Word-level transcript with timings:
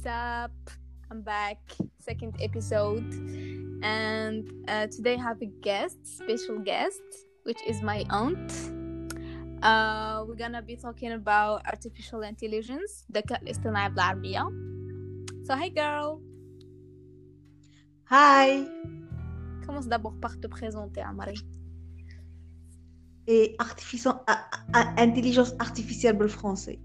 what's 0.00 0.06
up? 0.06 0.56
I'm 1.10 1.20
back, 1.20 1.60
second 2.08 2.34
episode, 2.40 3.10
and 3.82 4.42
uh, 4.72 4.86
today 4.86 5.16
I 5.20 5.22
have 5.28 5.40
a 5.42 5.50
guest, 5.68 5.98
special 6.20 6.58
guest, 6.70 7.02
which 7.44 7.60
is 7.70 7.82
my 7.82 8.00
aunt. 8.08 8.50
Uh, 9.68 10.24
we're 10.26 10.40
gonna 10.44 10.62
be 10.62 10.76
talking 10.76 11.12
about 11.12 11.54
artificial 11.66 12.22
intelligence, 12.22 13.04
الذكاء 13.10 13.42
الاصطناعي 13.42 13.90
بالعربية. 13.90 14.42
So 15.44 15.54
hi 15.54 15.68
girl, 15.70 16.20
Hi 18.10 18.64
commence 19.66 19.88
d'abord 19.88 20.16
par 20.22 20.40
te 20.40 20.46
présenter, 20.46 21.02
Amari. 21.02 21.36
Et 23.28 23.56
artifici- 23.58 24.08
a- 24.08 24.48
a- 24.72 25.02
intelligence 25.02 25.52
artificielle 25.58 26.14
pour 26.14 26.22
le 26.22 26.28
français. 26.28 26.78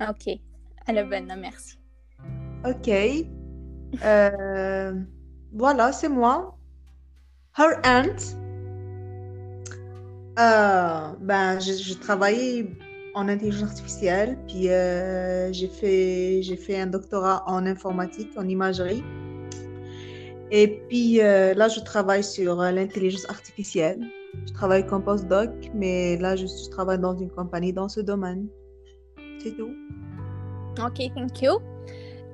Ok, 0.00 0.40
على 0.88 1.02
بالنا, 1.04 1.34
merci. 1.34 1.76
Ok. 2.65 2.89
Euh, 4.03 4.93
voilà, 5.53 5.91
c'est 5.91 6.09
moi. 6.09 6.57
Her 7.57 7.79
aunt. 7.85 8.37
Euh, 10.39 11.13
ben, 11.19 11.59
j'ai 11.59 11.95
travaillé 11.95 12.69
en 13.13 13.27
intelligence 13.27 13.69
artificielle, 13.71 14.37
puis 14.47 14.69
euh, 14.69 15.51
j'ai 15.51 15.67
fait, 15.67 16.41
fait 16.55 16.79
un 16.79 16.87
doctorat 16.87 17.43
en 17.47 17.65
informatique, 17.65 18.29
en 18.37 18.47
imagerie. 18.47 19.03
Et 20.51 20.81
puis 20.87 21.21
euh, 21.21 21.53
là, 21.53 21.67
je 21.67 21.79
travaille 21.81 22.23
sur 22.23 22.55
l'intelligence 22.55 23.29
artificielle. 23.29 23.99
Je 24.47 24.53
travaille 24.53 24.85
comme 24.85 25.03
postdoc, 25.03 25.49
mais 25.73 26.17
là, 26.17 26.35
je, 26.35 26.45
je 26.45 26.69
travaille 26.69 26.99
dans 26.99 27.17
une 27.17 27.29
compagnie 27.29 27.73
dans 27.73 27.89
ce 27.89 27.99
domaine. 27.99 28.47
C'est 29.39 29.57
tout. 29.57 29.71
Ok, 30.79 31.13
thank 31.15 31.41
you. 31.41 31.59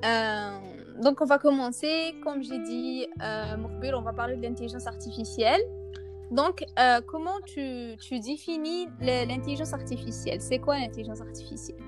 Euh, 0.04 0.58
donc, 1.02 1.20
on 1.20 1.24
va 1.24 1.38
commencer. 1.38 2.14
Comme 2.22 2.42
j'ai 2.42 2.58
dit, 2.58 3.06
euh, 3.22 3.56
on 3.94 4.02
va 4.02 4.12
parler 4.12 4.36
de 4.36 4.42
l'intelligence 4.42 4.86
artificielle. 4.86 5.60
Donc, 6.30 6.64
euh, 6.78 7.00
comment 7.06 7.40
tu, 7.46 7.96
tu 7.98 8.20
définis 8.20 8.88
l'intelligence 9.00 9.72
artificielle? 9.72 10.40
C'est 10.40 10.58
quoi 10.58 10.78
l'intelligence 10.78 11.20
artificielle? 11.20 11.78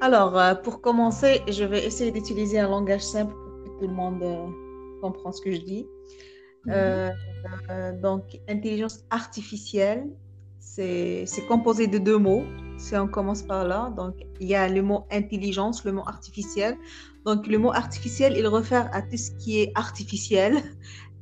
Alors, 0.00 0.38
euh, 0.38 0.54
pour 0.54 0.80
commencer, 0.80 1.42
je 1.48 1.64
vais 1.64 1.84
essayer 1.84 2.12
d'utiliser 2.12 2.60
un 2.60 2.68
langage 2.68 3.02
simple 3.02 3.34
pour 3.34 3.64
que 3.64 3.80
tout 3.80 3.88
le 3.88 3.94
monde 3.94 4.22
comprenne 5.02 5.32
ce 5.32 5.40
que 5.40 5.52
je 5.52 5.60
dis. 5.60 5.86
Euh, 6.68 7.10
donc, 8.00 8.38
intelligence 8.48 9.04
artificielle, 9.10 10.06
c'est 10.58 11.46
composé 11.48 11.86
de 11.86 11.98
deux 11.98 12.18
mots. 12.18 12.44
Si 12.78 12.94
on 12.96 13.08
commence 13.08 13.42
par 13.42 13.66
là, 13.66 13.92
donc 13.96 14.14
il 14.40 14.46
y 14.48 14.54
a 14.54 14.68
le 14.68 14.82
mot 14.82 15.04
intelligence, 15.10 15.84
le 15.84 15.92
mot 15.92 16.04
artificiel. 16.06 16.76
Donc, 17.26 17.46
le 17.46 17.58
mot 17.58 17.72
artificiel, 17.72 18.34
il 18.38 18.46
réfère 18.46 18.88
à 18.94 19.02
tout 19.02 19.16
ce 19.16 19.30
qui 19.32 19.60
est 19.60 19.72
artificiel. 19.74 20.62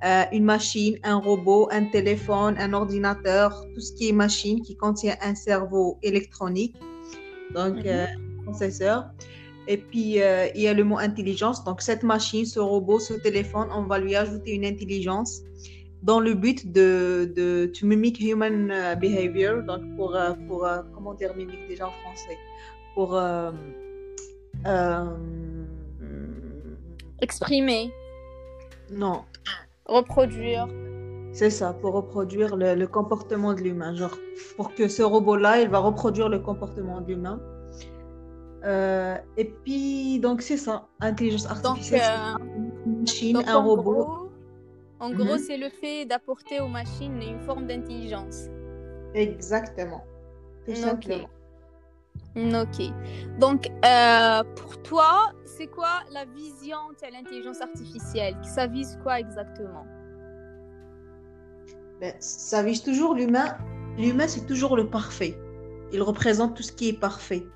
Euh, 0.05 0.25
une 0.31 0.45
machine, 0.45 0.99
un 1.05 1.17
robot, 1.17 1.69
un 1.73 1.87
téléphone, 1.87 2.55
un 2.59 2.75
ordinateur, 2.75 3.65
tout 3.75 3.81
ce 3.81 3.93
qui 3.95 4.11
est 4.11 4.13
machine 4.13 4.61
qui 4.61 4.77
contient 4.77 5.17
un 5.23 5.35
cerveau 5.35 5.99
électronique. 6.03 6.77
Donc, 7.55 7.77
Mhm. 7.77 7.83
euh, 7.87 8.07
processeur. 8.45 9.07
Et 9.67 9.79
puis, 9.79 10.23
euh, 10.23 10.49
il 10.55 10.61
y 10.63 10.69
a 10.69 10.75
le 10.75 10.85
mot 10.85 10.99
intelligence. 10.99 11.65
Donc, 11.65 11.81
cette 11.81 12.03
machine, 12.03 12.45
ce 12.45 12.61
robot, 12.61 12.99
ce 13.01 13.15
téléphone, 13.15 13.69
on 13.75 13.85
va 13.85 13.99
lui 13.99 14.15
ajouter 14.15 14.53
une 14.53 14.67
intelligence 14.67 15.41
dans 16.03 16.21
le 16.21 16.35
but 16.35 16.73
de, 16.73 17.33
de 17.37 17.67
to 17.67 17.87
mimic 17.87 18.19
human 18.21 18.71
euh, 18.71 18.95
behavior. 18.95 19.63
Donc, 19.63 19.83
pour, 19.97 20.15
euh, 20.15 20.33
pour 20.49 20.65
euh, 20.65 20.83
comment 20.95 21.15
dire 21.15 21.35
mimic 21.37 21.67
déjà 21.69 21.87
en 21.89 21.93
français? 22.03 22.39
Pour, 22.95 23.15
euh, 23.17 23.51
euh, 24.67 25.05
Exprimer, 27.21 27.91
non, 28.91 29.23
reproduire. 29.87 30.69
c'est 31.33 31.51
ça, 31.51 31.73
pour 31.73 31.95
reproduire 31.95 32.57
le, 32.57 32.75
le 32.75 32.87
comportement 32.87 33.55
de 33.55 33.61
l'humain. 33.63 33.95
Genre, 33.95 34.17
pour 34.57 34.75
que 34.75 34.87
ce 34.89 35.03
robot-là, 35.03 35.61
il 35.63 35.69
va 35.71 35.79
reproduire 35.79 36.29
le 36.29 36.39
comportement 36.41 37.01
de 37.01 37.09
l'humain. 37.09 37.41
Euh, 38.65 39.17
et 39.37 39.45
puis, 39.45 40.19
donc, 40.19 40.43
c'est 40.43 40.57
ça, 40.57 40.89
intelligence 41.01 41.47
Donc, 41.47 41.65
artificielle. 41.67 42.01
c'est 42.03 42.43
euh, 42.43 42.85
une 42.87 43.01
machine, 43.01 43.33
donc, 43.35 43.49
un 43.49 43.57
robot. 43.63 43.83
gros, 43.83 44.26
en 45.01 45.11
gros, 45.11 45.35
Mhm. 45.35 45.39
c'est 45.39 45.57
le 45.57 45.69
fait 45.69 46.07
d'apporter 46.07 46.61
aux 46.61 46.69
machines 46.69 47.21
une 47.23 47.41
forme 47.41 47.67
d'intelligence. 47.67 48.47
Exactement. 49.15 50.05
Tout 50.65 50.73
Ok. 50.73 50.77
simplement. 50.77 51.29
Ok. 52.37 52.93
Donc, 53.39 53.69
euh, 53.85 54.43
pour 54.57 54.83
toi, 54.83 55.33
c'est 55.45 55.69
quoi 55.69 56.01
la 56.13 56.25
vision 56.27 56.77
de 56.91 57.13
l'intelligence 57.13 57.61
artificielle? 57.63 58.37
Ça 58.43 58.67
vise 58.67 58.99
quoi 59.03 59.21
exactement? 59.21 59.87
Ben, 62.01 62.15
ça 62.21 62.63
vise 62.63 62.83
toujours 62.83 63.15
l'humain. 63.15 63.57
L'humain, 63.97 64.29
c'est 64.29 64.45
toujours 64.47 64.77
le 64.77 64.89
parfait. 64.91 65.39
Il 65.93 66.03
représente 66.03 66.57
tout 66.57 66.63
ce 66.63 66.73
qui 66.73 66.89
est 66.89 67.01
parfait. 67.01 67.47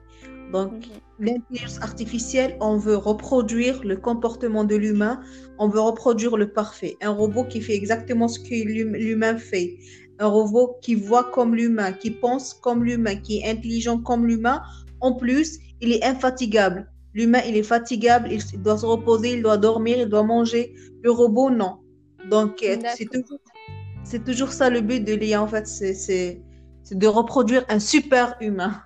Donc, 0.52 0.72
l'intelligence 1.18 1.80
artificielle, 1.80 2.56
on 2.60 2.76
veut 2.76 2.96
reproduire 2.96 3.82
le 3.84 3.96
comportement 3.96 4.64
de 4.64 4.74
l'humain, 4.74 5.20
on 5.58 5.68
veut 5.68 5.80
reproduire 5.80 6.36
le 6.36 6.52
parfait. 6.52 6.96
Un 7.02 7.10
robot 7.10 7.44
qui 7.44 7.60
fait 7.60 7.74
exactement 7.74 8.26
ce 8.26 8.40
que 8.40 8.64
l'hum- 8.66 8.94
l'humain 8.94 9.36
fait. 9.36 9.76
Un 10.18 10.26
robot 10.26 10.76
qui 10.82 10.94
voit 10.94 11.24
comme 11.24 11.54
l'humain, 11.54 11.92
qui 11.92 12.10
pense 12.10 12.54
comme 12.54 12.84
l'humain, 12.84 13.16
qui 13.16 13.38
est 13.38 13.50
intelligent 13.50 13.98
comme 13.98 14.26
l'humain. 14.26 14.62
En 15.00 15.12
plus, 15.14 15.58
il 15.80 15.92
est 15.92 16.04
infatigable. 16.04 16.90
L'humain, 17.14 17.40
il 17.48 17.56
est 17.56 17.62
fatigable, 17.62 18.28
il 18.30 18.62
doit 18.62 18.78
se 18.78 18.86
reposer, 18.86 19.34
il 19.34 19.42
doit 19.42 19.56
dormir, 19.56 19.98
il 19.98 20.08
doit 20.08 20.22
manger. 20.22 20.74
Le 21.02 21.10
robot, 21.10 21.50
non. 21.50 21.78
Donc, 22.28 22.62
euh, 22.62 22.76
c'est 22.96 23.06
toujours, 23.06 23.40
c'est 24.04 24.24
toujours 24.24 24.52
ça 24.52 24.68
le 24.70 24.80
but 24.80 25.04
de 25.04 25.14
l'IA, 25.14 25.42
en 25.42 25.48
fait, 25.48 25.66
c'est 25.66 26.42
de 26.90 27.06
reproduire 27.06 27.64
un 27.68 27.78
super 27.78 28.36
humain. 28.40 28.82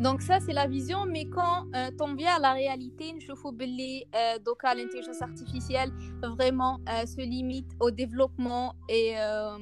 Donc 0.00 0.18
ça 0.28 0.36
c'est 0.44 0.56
la 0.62 0.66
vision 0.76 1.00
mais 1.14 1.24
quand 1.36 1.58
euh, 1.76 1.90
on 2.06 2.14
vient 2.14 2.34
à 2.36 2.38
la 2.38 2.52
réalité 2.52 3.12
نشوفوا 3.12 3.50
باللي 3.52 4.04
euh, 4.14 4.38
دوكا 4.38 4.74
l'intelligence 4.74 5.22
artificielle 5.22 5.90
vraiment 6.22 6.74
euh, 6.88 7.06
se 7.06 7.20
limite 7.20 7.70
au 7.80 7.90
développement 7.90 8.74
et 8.88 9.14
euh, 9.16 9.58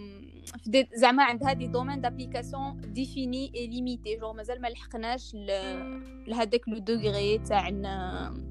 في 0.65 0.71
دي- 0.71 0.89
زعما 0.95 1.23
عندها 1.25 1.53
دي 1.53 1.67
دومين 1.67 2.03
d'application 2.03 2.75
définis 2.95 3.51
et 3.55 3.67
limités 3.67 4.21
genre 4.21 4.35
مازال 4.37 4.61
ما 4.61 4.69
لحقناش 4.69 5.35
ل- 5.35 6.31
لهداك 6.31 6.69
لو 6.69 6.79
دوغري 6.79 7.39
تاع 7.39 7.69
ن- 7.71 8.45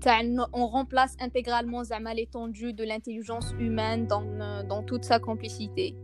تاع 0.00 0.20
ن- 0.22 0.42
on 0.44 0.66
remplace 0.76 1.16
intégralement 1.24 1.82
زعما 1.82 2.14
l'étendue 2.14 2.72
de 2.72 2.84
l'intelligence 2.84 3.54
humaine 3.58 4.06
dans 4.06 4.24
dans 4.70 4.82
toute 4.82 5.04
sa 5.04 5.18
complicité 5.18 5.94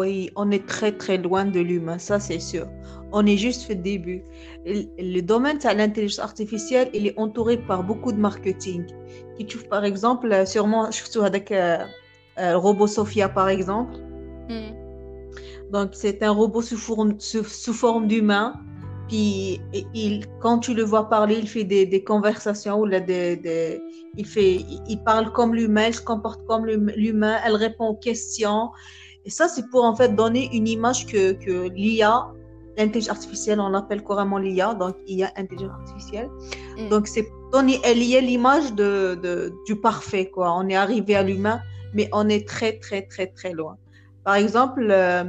Oui, 0.00 0.30
on 0.42 0.48
est 0.56 0.66
très 0.74 0.92
très 1.02 1.18
loin 1.26 1.44
de 1.56 1.60
l'humain, 1.68 1.98
ça 2.08 2.16
c'est 2.26 2.42
sûr. 2.52 2.66
On 3.17 3.25
est 3.25 3.37
juste 3.37 3.61
au 3.71 3.75
début. 3.91 4.21
Le 4.65 4.83
le 5.17 5.21
domaine 5.21 5.57
de 5.57 5.69
l'intelligence 5.79 6.19
artificielle, 6.29 6.87
il 6.97 7.03
est 7.09 7.17
entouré 7.25 7.55
par 7.69 7.79
beaucoup 7.89 8.11
de 8.17 8.19
marketing. 8.29 8.81
Qui 9.35 9.43
trouve 9.49 9.65
par 9.75 9.83
exemple, 9.91 10.27
euh, 10.31 10.45
sûrement, 10.53 10.83
surtout 10.99 11.21
avec 11.31 11.45
euh, 11.51 11.77
euh, 12.39 12.51
le 12.51 12.57
robot 12.65 12.87
Sophia 12.97 13.27
par 13.39 13.47
exemple. 13.57 13.95
Hmm. 14.49 14.71
Donc 15.73 15.89
c'est 16.01 16.21
un 16.29 16.31
robot 16.41 16.61
sous 16.69 16.77
forme, 16.87 17.11
sous, 17.19 17.45
sous 17.63 17.73
forme 17.73 18.05
d'humain. 18.11 18.47
Puis 19.07 19.61
il, 19.93 20.25
quand 20.43 20.57
tu 20.65 20.73
le 20.73 20.83
vois 20.91 21.05
parler, 21.09 21.35
il 21.43 21.47
fait 21.47 21.63
des, 21.73 21.85
des 21.85 22.03
conversations 22.03 22.75
ou 22.81 22.85
là, 22.85 22.99
des, 22.99 23.37
des- 23.37 23.79
il 24.17 24.25
fait, 24.25 24.53
il- 24.93 24.99
parle 25.05 25.31
comme 25.37 25.53
l'humain, 25.53 25.87
il 25.91 25.93
se 25.93 26.01
comporte 26.01 26.41
comme 26.47 26.65
l'hum- 26.65 26.91
l'humain, 27.03 27.37
elle 27.45 27.55
répond 27.55 27.87
aux 27.93 27.99
questions. 28.09 28.63
Et 29.25 29.29
ça, 29.37 29.47
c'est 29.47 29.65
pour 29.71 29.83
en 29.91 29.95
fait 29.95 30.11
donner 30.15 30.43
une 30.57 30.67
image 30.67 31.05
que, 31.05 31.33
que 31.33 31.55
l'IA, 31.69 32.15
l'intelligence 32.77 33.17
artificielle, 33.17 33.59
on 33.59 33.69
l'appelle 33.69 34.03
couramment 34.03 34.37
l'IA, 34.37 34.73
donc 34.73 34.95
IA, 35.07 35.31
intelligence 35.35 35.71
artificielle. 35.79 36.29
Mm. 36.77 36.89
Donc 36.89 37.07
c'est 37.07 37.27
donner 37.51 37.79
lier 37.93 38.21
l'image 38.21 38.73
de, 38.73 39.17
de- 39.21 39.53
du 39.65 39.75
parfait, 39.75 40.29
quoi. 40.29 40.53
On 40.57 40.67
est 40.67 40.75
arrivé 40.75 41.15
à 41.15 41.23
l'humain, 41.23 41.61
mais 41.93 42.09
on 42.11 42.27
est 42.29 42.47
très, 42.47 42.73
très, 42.79 43.03
très, 43.03 43.27
très 43.27 43.53
loin. 43.53 43.77
Par 44.23 44.35
exemple, 44.35 44.85
euh, 44.89 45.23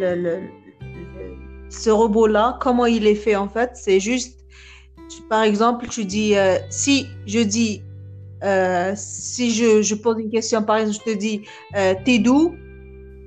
le, 0.00 0.14
le- 0.16 0.40
le- 0.40 1.70
ce 1.70 1.90
robot-là, 1.90 2.58
comment 2.60 2.86
il 2.86 3.06
est 3.06 3.14
fait 3.14 3.36
en 3.36 3.48
fait, 3.48 3.70
c'est 3.74 4.00
juste, 4.00 4.40
tu- 5.08 5.22
par 5.28 5.42
exemple, 5.42 5.86
tu 5.88 6.04
dis, 6.04 6.36
euh, 6.36 6.56
si 6.70 7.06
je 7.26 7.40
dis, 7.40 7.82
euh, 8.44 8.92
si 8.96 9.52
je, 9.52 9.82
je 9.82 9.94
pose 9.94 10.16
une 10.18 10.30
question, 10.30 10.62
par 10.62 10.78
exemple, 10.78 10.98
je 11.06 11.12
te 11.12 11.16
dis, 11.16 11.42
t'es 12.04 12.18
d'où? 12.18 12.56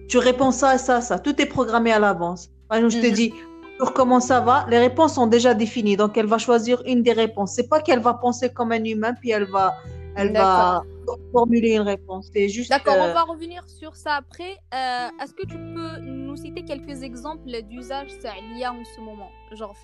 Tu 0.08 0.18
réponds 0.20 0.52
ça 0.52 0.78
ça, 0.78 1.02
ça. 1.02 1.18
Tout 1.18 1.42
est 1.42 1.46
programmé 1.48 1.92
à 1.92 1.98
l'avance. 2.00 2.52
Je 2.72 3.00
te 3.00 3.08
mhm. 3.08 3.14
dis, 3.14 3.34
sur 3.78 3.94
comment 3.94 4.20
ça 4.20 4.40
va, 4.40 4.66
les 4.70 4.80
réponses 4.80 5.16
sont 5.16 5.28
déjà 5.28 5.54
définies. 5.54 5.98
Donc, 5.98 6.18
elle 6.18 6.26
va 6.26 6.38
choisir 6.38 6.82
une 6.86 7.04
des 7.04 7.14
réponses. 7.14 7.54
C'est 7.54 7.68
pas 7.68 7.82
qu'elle 7.82 8.00
va 8.00 8.14
penser 8.14 8.50
comme 8.50 8.72
un 8.72 8.84
humain, 8.84 9.14
puis 9.14 9.32
elle 9.32 9.46
va, 9.46 9.76
elle 10.16 10.34
va 10.34 10.84
formuler 11.32 11.76
une 11.76 11.82
réponse. 11.82 12.30
C'est 12.34 12.50
juste. 12.50 12.70
D'accord, 12.70 12.96
on 12.98 13.10
euh, 13.10 13.14
va 13.14 13.24
revenir 13.24 13.64
sur 13.68 13.96
ça 13.96 14.16
après. 14.16 14.58
Euh, 14.74 15.10
est-ce 15.22 15.34
que 15.34 15.46
tu 15.46 15.58
peux 15.58 16.00
nous 16.02 16.36
citer 16.36 16.64
quelques 16.64 17.04
exemples 17.04 17.50
d'usage 17.70 18.12
de 18.20 18.56
l'IA 18.56 18.72
en 18.72 18.84
ce 18.84 19.02
moment? 19.02 19.30
Genre, 19.52 19.76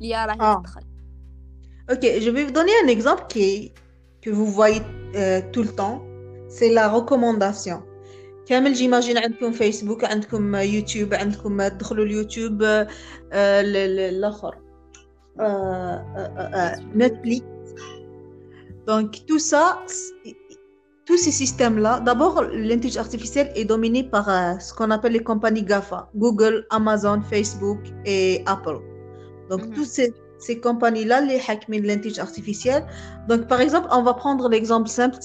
l'IA 0.00 0.26
ah. 0.38 0.62
Ok, 1.90 2.02
je 2.02 2.30
vais 2.30 2.44
vous 2.44 2.52
donner 2.52 2.72
un 2.84 2.88
exemple 2.88 3.24
qui, 3.28 3.72
que 4.20 4.30
vous 4.30 4.46
voyez 4.46 4.82
euh, 5.14 5.40
tout 5.52 5.62
le 5.62 5.74
temps. 5.74 6.02
C'est 6.48 6.70
la 6.70 6.88
recommandation. 6.88 7.82
كامل 8.47 8.73
جيماجين 8.73 9.17
عندكم 9.17 9.51
فيسبوك 9.51 10.03
عندكم 10.03 10.55
يوتيوب 10.55 11.13
عندكم 11.13 11.67
تدخلوا 11.67 12.05
اليوتيوب 12.05 12.63
الاخر 13.33 14.55
نتفليكس 16.95 17.45
donc 18.89 19.11
tout 19.29 19.39
ça 19.39 19.65
tous 21.05 21.17
ces 21.25 21.35
systèmes 21.43 21.77
là 21.85 21.93
d'abord 22.07 22.35
l'intelligence 22.43 23.05
artificielle 23.07 23.49
est 23.55 23.65
dominée 23.73 24.03
par 24.15 24.25
euh, 24.29 24.59
ce 24.59 24.73
qu'on 24.73 24.91
appelle 24.91 25.13
les 25.13 25.25
compagnies 25.31 25.63
GAFA 25.63 26.09
Google 26.23 26.55
Amazon 26.69 27.21
Facebook 27.31 27.79
et 28.05 28.43
Apple 28.55 28.79
donc 29.49 29.61
mm 29.61 29.69
-hmm. 29.69 29.75
tous 29.75 29.87
ces 29.95 30.07
ces 30.43 30.59
compagnies-là, 30.59 31.21
les 31.21 31.39
de 31.39 31.87
l'intelligence 31.87 32.27
artificielle. 32.29 32.85
Donc, 33.29 33.47
par 33.47 33.61
exemple, 33.61 33.87
on 33.91 34.03
va 34.03 34.13
prendre 34.13 34.49
l'exemple 34.49 34.89
simple 34.89 35.15
de 35.15 35.21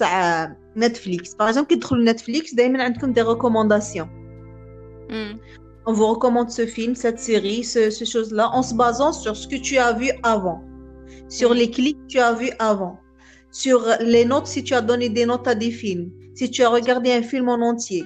Netflix. 0.75 1.35
Par 1.35 1.47
exemple, 1.47 1.75
quand 1.75 1.95
vous 1.95 2.01
Netflix, 2.01 2.53
vous 2.53 2.59
avez 2.59 3.11
des 3.13 3.21
recommandations. 3.21 4.09
Mm. 5.09 5.37
On 5.85 5.93
vous 5.93 6.07
recommande 6.07 6.49
ce 6.49 6.65
film, 6.65 6.95
cette 6.95 7.19
série, 7.19 7.63
ce, 7.63 7.89
ces 7.89 8.05
choses-là, 8.05 8.49
en 8.53 8.63
se 8.63 8.73
basant 8.73 9.11
sur 9.11 9.35
ce 9.35 9.47
que 9.47 9.57
tu 9.57 9.77
as 9.77 9.93
vu 9.93 10.09
avant, 10.23 10.63
sur 11.27 11.53
les 11.53 11.69
clics 11.69 11.97
que 12.03 12.07
tu 12.07 12.19
as 12.19 12.33
vus 12.33 12.51
avant, 12.59 12.99
sur 13.51 13.85
les 13.99 14.23
notes 14.23 14.47
si 14.47 14.63
tu 14.63 14.73
as 14.73 14.81
donné 14.81 15.09
des 15.09 15.25
notes 15.25 15.47
à 15.47 15.55
des 15.55 15.71
films, 15.71 16.09
si 16.35 16.49
tu 16.49 16.63
as 16.63 16.69
regardé 16.69 17.11
un 17.11 17.21
film 17.21 17.49
en 17.49 17.61
entier 17.61 18.05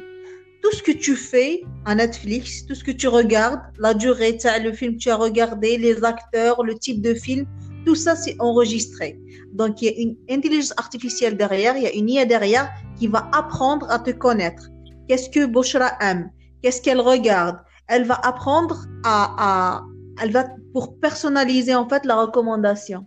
tout 0.62 0.72
ce 0.76 0.84
que 0.84 0.92
tu 0.92 1.16
fais 1.16 1.64
à 1.86 1.96
Netflix, 1.96 2.66
tout 2.66 2.76
ce 2.76 2.84
que 2.84 2.92
tu 2.92 3.08
regardes, 3.08 3.62
la 3.80 3.94
durée, 3.94 4.38
le 4.64 4.72
film 4.74 4.94
que 4.94 5.00
tu 5.00 5.10
as 5.10 5.16
regardé, 5.16 5.78
les 5.78 6.04
acteurs, 6.04 6.64
le 6.64 6.76
type 6.78 7.02
de 7.02 7.14
film, 7.14 7.46
tout 7.88 7.96
ça 7.96 8.18
c'est 8.18 8.36
enregistré. 8.40 9.18
Donc 9.54 9.82
il 9.82 9.86
y 9.86 9.90
a 9.90 10.02
une 10.02 10.16
intelligence 10.30 10.74
artificielle 10.76 11.38
derrière, 11.38 11.78
il 11.78 11.84
y 11.84 11.88
a 11.88 11.94
une 11.94 12.10
IA 12.10 12.26
derrière 12.26 12.70
qui 13.00 13.08
va 13.08 13.30
apprendre 13.32 13.90
à 13.90 13.98
te 13.98 14.12
connaître. 14.12 14.64
Qu'est-ce 15.08 15.30
que 15.30 15.46
Boshra 15.46 15.92
aime? 16.02 16.30
Qu'est-ce 16.62 16.82
qu'elle 16.82 17.00
regarde? 17.00 17.58
Elle 17.88 18.04
va 18.04 18.16
apprendre 18.16 18.86
à, 19.06 19.18
à, 19.38 19.84
elle 20.22 20.32
va 20.32 20.48
pour 20.74 21.00
personnaliser 21.00 21.74
en 21.74 21.88
fait 21.88 22.06
la 22.06 22.18
recommandation. 22.24 23.06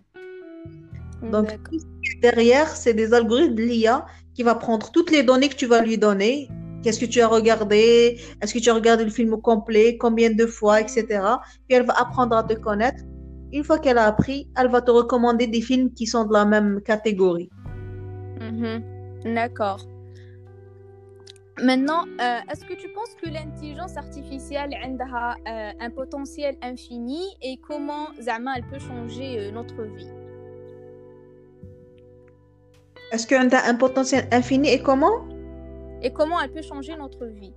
Donc 1.31 1.47
derrière, 2.23 2.67
c'est 2.75 2.95
des 2.95 3.13
algorithmes 3.13 3.53
de 3.53 3.63
l'IA 3.63 4.07
qui 4.33 4.41
va 4.41 4.55
prendre 4.55 4.91
toutes 4.91 5.11
les 5.11 5.21
données 5.21 5.49
que 5.49 5.55
tu 5.55 5.67
vas 5.67 5.81
lui 5.81 5.99
donner 5.99 6.49
Qu'est-ce 6.83 6.99
que 6.99 7.05
tu 7.05 7.21
as 7.21 7.27
regardé? 7.27 8.19
Est-ce 8.41 8.53
que 8.55 8.59
tu 8.59 8.69
as 8.69 8.73
regardé 8.73 9.03
le 9.03 9.11
film 9.11 9.33
au 9.33 9.37
complet? 9.37 9.97
Combien 9.97 10.31
de 10.31 10.45
fois, 10.47 10.81
etc. 10.81 11.05
Puis 11.67 11.77
elle 11.77 11.85
va 11.85 11.93
apprendre 11.93 12.35
à 12.35 12.43
te 12.43 12.53
connaître. 12.53 13.03
Une 13.53 13.63
fois 13.63 13.79
qu'elle 13.79 13.97
a 13.97 14.05
appris, 14.05 14.47
elle 14.57 14.69
va 14.69 14.81
te 14.81 14.91
recommander 14.91 15.47
des 15.47 15.61
films 15.61 15.91
qui 15.93 16.07
sont 16.07 16.25
de 16.25 16.33
la 16.33 16.45
même 16.45 16.81
catégorie. 16.81 17.49
Mm-hmm. 18.39 19.33
D'accord. 19.33 19.85
Maintenant, 21.61 22.05
euh, 22.19 22.39
est-ce 22.51 22.65
que 22.65 22.73
tu 22.73 22.89
penses 22.89 23.13
que 23.21 23.29
l'intelligence 23.29 23.95
artificielle 23.97 24.73
a 24.73 25.35
euh, 25.35 25.71
un 25.79 25.89
potentiel 25.91 26.55
infini 26.61 27.21
et 27.41 27.57
comment 27.57 28.07
Zama 28.19 28.53
elle 28.57 28.63
peut 28.63 28.79
changer 28.79 29.39
euh, 29.39 29.51
notre 29.51 29.83
vie? 29.83 30.09
Est-ce 33.11 33.27
qu'elle 33.27 33.53
a 33.53 33.67
un 33.67 33.75
potentiel 33.75 34.27
infini 34.31 34.69
et 34.69 34.81
comment? 34.81 35.27
Et 36.01 36.11
comment 36.11 36.39
elle 36.39 36.51
peut 36.51 36.63
changer 36.63 36.95
notre 36.95 37.25
vie? 37.25 37.53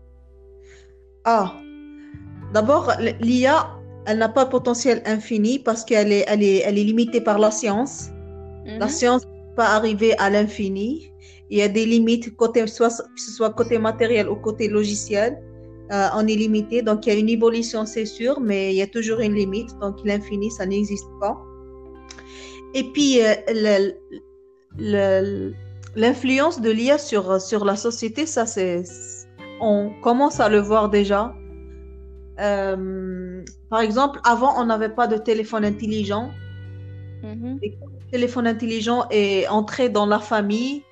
Ah, 1.25 1.55
d'abord, 2.53 2.93
l'IA, 3.21 3.71
elle 4.07 4.19
n'a 4.19 4.29
pas 4.29 4.45
de 4.45 4.51
potentiel 4.51 5.03
infini 5.07 5.59
parce 5.59 5.85
qu'elle 5.85 6.13
est, 6.13 6.25
elle 6.27 6.43
est, 6.43 6.59
elle 6.59 6.79
est 6.79 6.85
limitée 6.85 7.21
par 7.21 7.39
la 7.39 7.51
science. 7.51 8.11
La 8.67 8.87
mhm. 8.87 8.89
science 8.89 9.23
ne 9.23 9.31
peut 9.31 9.55
pas 9.57 9.69
arriver 9.69 10.17
à 10.19 10.31
l'infini. 10.31 11.13
Il 11.51 11.59
y 11.59 11.63
a 11.63 11.69
des 11.69 11.87
limites, 11.87 12.35
côté, 12.37 12.67
soit, 12.67 12.89
que 12.89 13.21
ce 13.21 13.31
soit 13.31 13.51
côté 13.51 13.79
matériel 13.79 14.29
ou 14.29 14.37
côté 14.37 14.69
logiciel. 14.69 15.39
Euh, 15.93 16.09
on 16.17 16.27
est 16.27 16.35
limité, 16.35 16.81
donc 16.81 17.07
il 17.07 17.13
y 17.13 17.17
a 17.17 17.19
une 17.19 17.29
évolution, 17.29 17.85
c'est 17.85 18.07
sûr, 18.07 18.41
mais 18.41 18.73
il 18.73 18.77
y 18.77 18.83
a 18.83 18.87
toujours 18.87 19.21
une 19.21 19.35
limite. 19.35 19.69
Donc 19.81 19.97
l'infini, 20.05 20.51
ça 20.51 20.65
n'existe 20.65 21.07
pas. 21.21 21.39
Et 22.73 22.85
puis, 22.85 23.23
euh, 23.23 23.35
le, 23.49 23.93
le, 24.79 25.53
L'influence 25.97 26.61
de 26.61 26.71
l'IA 26.71 26.99
sur, 26.99 27.41
sur 27.41 27.65
la 27.65 27.77
société, 27.77 28.27
ça 28.27 28.47
c'est... 28.47 28.83
On 29.61 29.93
commence 30.03 30.41
à 30.41 30.49
le 30.49 30.59
voir 30.59 30.89
déjà. 30.89 31.33
Euh, 32.41 33.43
par 33.71 33.81
exemple, 33.81 34.21
avant, 34.25 34.61
on 34.61 34.67
n'avait 34.67 34.89
pas 34.89 35.07
de 35.07 35.17
téléphone 35.17 35.65
intelligent. 35.65 36.31
Mm-hmm. 37.23 37.59
le 37.63 38.11
téléphone 38.11 38.47
intelligent 38.47 39.07
est 39.11 39.49
entré 39.49 39.89
dans 39.89 40.05
la 40.05 40.19
famille, 40.19 40.83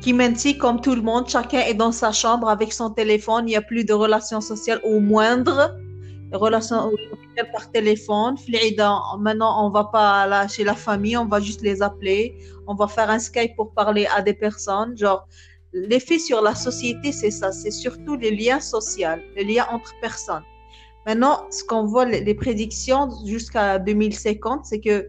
qui 0.00 0.12
maintenant, 0.12 0.52
comme 0.58 0.80
tout 0.80 0.94
le 0.94 1.02
monde, 1.02 1.28
chacun 1.28 1.60
est 1.60 1.74
dans 1.74 1.92
sa 1.92 2.12
chambre 2.12 2.48
avec 2.48 2.72
son 2.72 2.90
téléphone. 2.90 3.44
Il 3.46 3.52
n'y 3.52 3.56
a 3.56 3.62
plus 3.62 3.84
de 3.84 3.92
relations 3.92 4.40
sociales 4.40 4.80
au 4.84 5.00
moindre. 5.00 5.76
relations 6.32 6.90
par 7.52 7.70
téléphone. 7.70 8.36
Maintenant, 9.18 9.66
on 9.66 9.70
va 9.70 9.84
pas 9.84 10.26
là 10.26 10.46
chez 10.48 10.64
la 10.64 10.74
famille, 10.74 11.16
on 11.16 11.26
va 11.26 11.40
juste 11.40 11.62
les 11.62 11.82
appeler. 11.82 12.34
On 12.66 12.74
va 12.74 12.86
faire 12.86 13.10
un 13.10 13.18
Skype 13.18 13.56
pour 13.56 13.72
parler 13.72 14.06
à 14.14 14.22
des 14.22 14.34
personnes. 14.34 14.96
Genre, 14.96 15.26
l'effet 15.72 16.18
sur 16.18 16.42
la 16.42 16.54
société, 16.54 17.12
c'est 17.12 17.30
ça. 17.30 17.52
C'est 17.52 17.70
surtout 17.70 18.16
les 18.16 18.30
liens 18.30 18.60
sociaux, 18.60 19.18
les 19.36 19.44
liens 19.44 19.66
entre 19.70 19.92
personnes. 20.00 20.44
Maintenant, 21.06 21.44
ce 21.50 21.62
qu'on 21.64 21.84
voit, 21.84 22.06
les, 22.06 22.34
prédictions 22.34 23.08
jusqu'à 23.26 23.78
2050, 23.78 24.64
c'est 24.64 24.80
que 24.80 25.08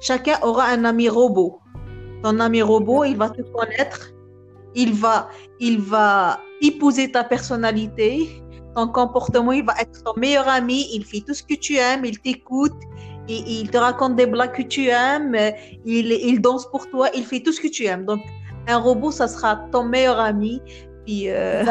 chacun 0.00 0.38
aura 0.42 0.66
un 0.66 0.84
ami 0.84 1.08
robot. 1.08 1.58
Ton 2.22 2.38
ami 2.38 2.62
robot, 2.62 3.04
il 3.04 3.16
va 3.16 3.30
te 3.30 3.42
connaître, 3.42 4.12
il 4.74 4.92
va, 4.92 5.28
il 5.58 5.80
va 5.80 6.40
épouser 6.62 7.10
ta 7.10 7.24
personnalité, 7.24 8.28
ton 8.76 8.86
comportement, 8.88 9.52
il 9.52 9.64
va 9.64 9.74
être 9.80 10.02
ton 10.04 10.12
meilleur 10.16 10.46
ami, 10.48 10.86
il 10.92 11.04
fait 11.04 11.22
tout 11.26 11.34
ce 11.34 11.42
que 11.42 11.54
tu 11.54 11.76
aimes, 11.76 12.04
il 12.04 12.18
t'écoute, 12.20 12.76
il, 13.28 13.70
te 13.70 13.78
raconte 13.78 14.16
des 14.16 14.26
blagues 14.26 14.52
que 14.52 14.62
tu 14.62 14.88
aimes, 14.88 15.36
il, 15.84 16.12
il, 16.12 16.40
danse 16.40 16.66
pour 16.70 16.88
toi, 16.88 17.08
il 17.14 17.24
fait 17.24 17.40
tout 17.40 17.52
ce 17.52 17.60
que 17.60 17.68
tu 17.68 17.84
aimes. 17.84 18.04
Donc, 18.04 18.20
un 18.68 18.78
robot, 18.78 19.10
ça 19.10 19.28
sera 19.28 19.56
ton 19.72 19.84
meilleur 19.84 20.18
ami. 20.18 20.60
Puis, 21.06 21.30
euh. 21.30 21.64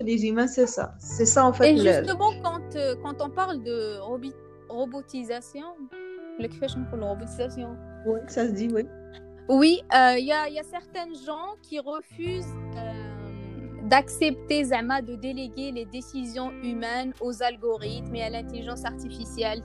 Les 0.00 0.26
humains, 0.26 0.46
c'est 0.46 0.66
ça. 0.66 0.94
C'est 0.98 1.26
ça, 1.26 1.44
en 1.46 1.52
fait. 1.52 1.72
Et 1.72 1.76
justement, 1.76 2.32
quand, 2.42 2.76
euh, 2.76 2.94
quand 3.02 3.20
on 3.20 3.30
parle 3.30 3.62
de 3.62 3.98
robotisation, 4.68 5.66
le 6.38 6.48
la 6.96 7.06
robotisation. 7.06 7.76
Oui, 8.06 8.20
ça 8.28 8.46
se 8.46 8.52
dit, 8.52 8.68
oui. 8.72 8.86
Oui, 9.48 9.82
il 9.92 9.96
euh, 9.96 10.18
y, 10.18 10.32
a, 10.32 10.48
y, 10.48 10.58
a, 10.58 10.62
certaines 10.62 11.14
gens 11.26 11.56
qui 11.62 11.80
refusent 11.80 12.54
d'accepter 13.92 14.64
Zama 14.64 15.02
de 15.02 15.16
déléguer 15.16 15.70
les 15.70 15.84
décisions 15.84 16.50
humaines 16.62 17.12
aux 17.20 17.42
algorithmes 17.42 18.14
et 18.14 18.22
à 18.22 18.30
l'intelligence 18.30 18.86
artificielle. 18.86 19.62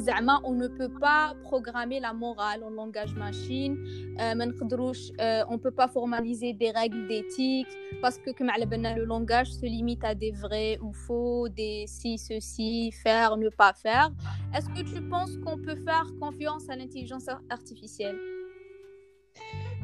Zama, 0.00 0.40
on 0.42 0.54
ne 0.54 0.66
peut 0.66 0.92
pas 1.00 1.36
programmer 1.44 2.00
la 2.00 2.12
morale 2.12 2.64
en 2.64 2.70
langage 2.70 3.14
machine, 3.14 3.76
euh, 4.18 4.34
euh, 4.34 5.44
on 5.48 5.52
ne 5.52 5.58
peut 5.58 5.70
pas 5.70 5.86
formaliser 5.86 6.52
des 6.52 6.72
règles 6.72 7.06
d'éthique 7.06 7.68
parce 8.02 8.18
que 8.18 8.30
le 8.30 9.04
langage 9.04 9.52
se 9.52 9.66
limite 9.66 10.02
à 10.02 10.16
des 10.16 10.32
vrais 10.32 10.76
ou 10.82 10.92
faux, 10.92 11.48
des 11.48 11.84
si, 11.86 12.18
ceci, 12.18 12.90
faire, 12.90 13.36
ne 13.36 13.50
pas 13.50 13.72
faire. 13.72 14.10
Est-ce 14.52 14.68
que 14.68 14.82
tu 14.82 15.00
penses 15.08 15.36
qu'on 15.44 15.58
peut 15.58 15.76
faire 15.76 16.06
confiance 16.20 16.68
à 16.68 16.74
l'intelligence 16.74 17.28
artificielle? 17.48 18.18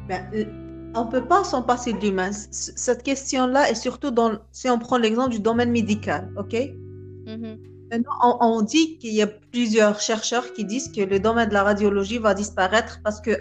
Ben, 0.09 0.29
on 0.93 1.05
ne 1.05 1.11
peut 1.11 1.25
pas 1.25 1.43
s'en 1.43 1.61
passer 1.61 1.93
d'humain. 1.93 2.31
Cette 2.31 3.03
question-là 3.03 3.69
est 3.69 3.75
surtout 3.75 4.11
dans, 4.11 4.39
si 4.51 4.69
on 4.69 4.77
prend 4.77 4.97
l'exemple 4.97 5.31
du 5.31 5.39
domaine 5.39 5.71
médical, 5.71 6.29
ok? 6.37 6.53
Mm-hmm. 6.53 7.57
Maintenant, 7.91 8.37
on, 8.39 8.61
dit 8.61 8.97
qu'il 8.99 9.13
y 9.13 9.21
a 9.21 9.27
plusieurs 9.27 9.99
chercheurs 9.99 10.53
qui 10.53 10.63
disent 10.63 10.89
que 10.89 11.01
le 11.01 11.19
domaine 11.19 11.49
de 11.49 11.53
la 11.53 11.63
radiologie 11.63 12.19
va 12.19 12.33
disparaître 12.33 13.01
parce 13.03 13.19
qu'une 13.19 13.37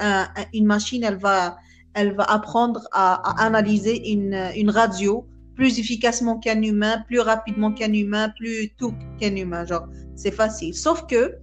une 0.52 0.66
machine, 0.66 1.04
elle 1.04 1.18
va, 1.18 1.56
elle 1.94 2.14
va 2.16 2.24
apprendre 2.24 2.80
à, 2.90 3.40
analyser 3.40 4.10
une, 4.10 4.50
une, 4.56 4.70
radio 4.70 5.24
plus 5.54 5.78
efficacement 5.78 6.38
qu'un 6.38 6.62
humain, 6.62 7.04
plus 7.06 7.20
rapidement 7.20 7.72
qu'un 7.72 7.92
humain, 7.92 8.32
plus 8.36 8.70
tout 8.76 8.92
qu'un 9.20 9.36
humain. 9.36 9.64
Genre, 9.64 9.86
c'est 10.16 10.32
facile. 10.32 10.74
Sauf 10.74 11.06
que, 11.06 11.36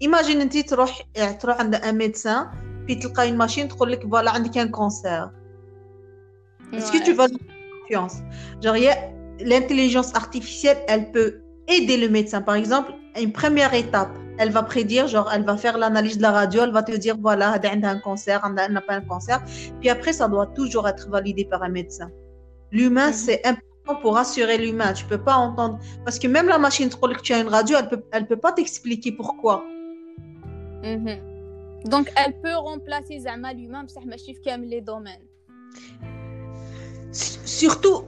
imagine 0.00 0.48
tu 0.48 0.62
vas 0.74 0.86
un 1.14 1.92
médecin, 1.92 2.50
puis 2.86 2.98
tu 2.98 3.06
as 3.16 3.26
une 3.26 3.36
machine, 3.36 3.68
tu 3.68 3.76
dis 3.76 4.06
voilà, 4.06 4.34
un 4.34 4.68
cancer. 4.68 5.30
Est-ce 6.72 6.92
que 6.92 7.02
tu 7.04 7.12
vas 7.12 7.26
confiance 7.82 8.18
Genre, 8.62 8.76
l'intelligence 9.40 10.14
artificielle, 10.14 10.78
elle 10.88 11.10
peut 11.10 11.40
aider 11.66 11.96
le 11.96 12.08
médecin. 12.08 12.42
Par 12.42 12.54
exemple, 12.54 12.92
une 13.20 13.32
première 13.32 13.74
étape 13.74 14.10
elle 14.38 14.50
va 14.50 14.62
prédire, 14.62 15.08
genre, 15.08 15.30
elle 15.32 15.44
va 15.44 15.56
faire 15.56 15.76
l'analyse 15.76 16.16
de 16.16 16.22
la 16.22 16.30
radio, 16.30 16.62
elle 16.62 16.70
va 16.70 16.82
te 16.82 16.92
dire, 16.92 17.16
voilà, 17.18 17.58
elle 17.62 17.84
a 17.84 17.90
un 17.90 17.98
cancer, 17.98 18.40
elle 18.44 18.72
n'a 18.72 18.80
pas 18.80 18.94
un 18.94 19.00
cancer. 19.00 19.42
Puis 19.80 19.90
après, 19.90 20.12
ça 20.12 20.28
doit 20.28 20.46
toujours 20.46 20.88
être 20.88 21.10
validé 21.10 21.44
par 21.44 21.62
un 21.62 21.68
médecin. 21.68 22.08
L'humain, 22.70 23.08
mhm. 23.08 23.12
c'est 23.12 23.44
important 23.44 24.00
pour 24.00 24.16
assurer 24.16 24.58
l'humain. 24.58 24.92
Tu 24.92 25.04
peux 25.06 25.18
pas 25.18 25.34
entendre. 25.34 25.78
Parce 26.04 26.18
que 26.18 26.28
même 26.28 26.46
la 26.46 26.58
machine 26.58 26.88
que 26.88 27.22
tu 27.22 27.32
as 27.32 27.40
une 27.40 27.48
radio, 27.48 27.76
elle 27.78 27.88
peut, 27.88 28.02
elle 28.12 28.26
peut 28.26 28.36
pas 28.36 28.52
t'expliquer 28.52 29.12
pourquoi. 29.12 29.64
Mhm. 30.84 31.18
Donc, 31.86 32.10
elle 32.16 32.40
peut 32.40 32.54
remplacer 32.54 33.20
Zama 33.20 33.52
l'humain, 33.52 33.82
mais 33.82 33.88
ça 33.88 34.56
les 34.56 34.80
domaines. 34.80 35.26
Surtout, 37.10 38.02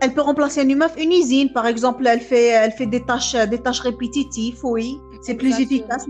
elle 0.00 0.14
peut 0.14 0.22
remplacer 0.22 0.62
un 0.62 0.68
humain, 0.68 0.88
une 0.98 1.12
usine, 1.12 1.52
par 1.52 1.66
exemple, 1.66 2.06
elle 2.06 2.20
fait, 2.20 2.48
elle 2.48 2.72
fait 2.72 2.86
des 2.86 3.04
tâches, 3.04 3.34
des 3.34 3.58
tâches 3.58 3.80
répétitives, 3.80 4.58
oui. 4.64 4.96
C'est 5.22 5.34
plus 5.34 5.60
efficace, 5.60 6.04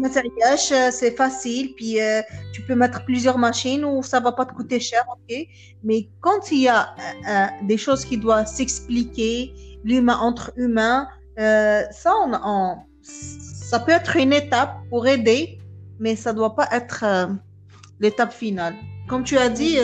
c'est 0.90 1.14
facile, 1.14 1.74
puis 1.74 2.00
euh, 2.00 2.22
tu 2.54 2.62
peux 2.62 2.74
mettre 2.74 3.04
plusieurs 3.04 3.36
machines 3.36 3.84
où 3.84 4.02
ça 4.02 4.20
va 4.20 4.32
pas 4.32 4.46
te 4.46 4.54
coûter 4.54 4.80
cher, 4.80 5.04
ok. 5.12 5.36
Mais 5.84 6.08
quand 6.20 6.50
il 6.50 6.60
y 6.60 6.68
a 6.68 6.80
euh, 6.80 7.28
euh, 7.28 7.46
des 7.66 7.76
choses 7.76 8.06
qui 8.06 8.16
doivent 8.16 8.46
s'expliquer, 8.46 9.52
l'humain 9.84 10.16
entre 10.16 10.52
humains, 10.56 11.08
ça, 11.36 12.14
on, 12.24 12.76
ça 13.02 13.80
peut 13.80 13.92
être 13.92 14.16
une 14.16 14.32
étape 14.32 14.76
pour 14.88 15.06
aider, 15.06 15.58
mais 15.98 16.16
ça 16.16 16.32
doit 16.32 16.54
pas 16.54 16.68
être 16.72 17.28
l'étape 18.00 18.32
finale. 18.32 18.74
Comme 19.08 19.24
tu 19.24 19.36
as 19.36 19.50
dit, 19.50 19.76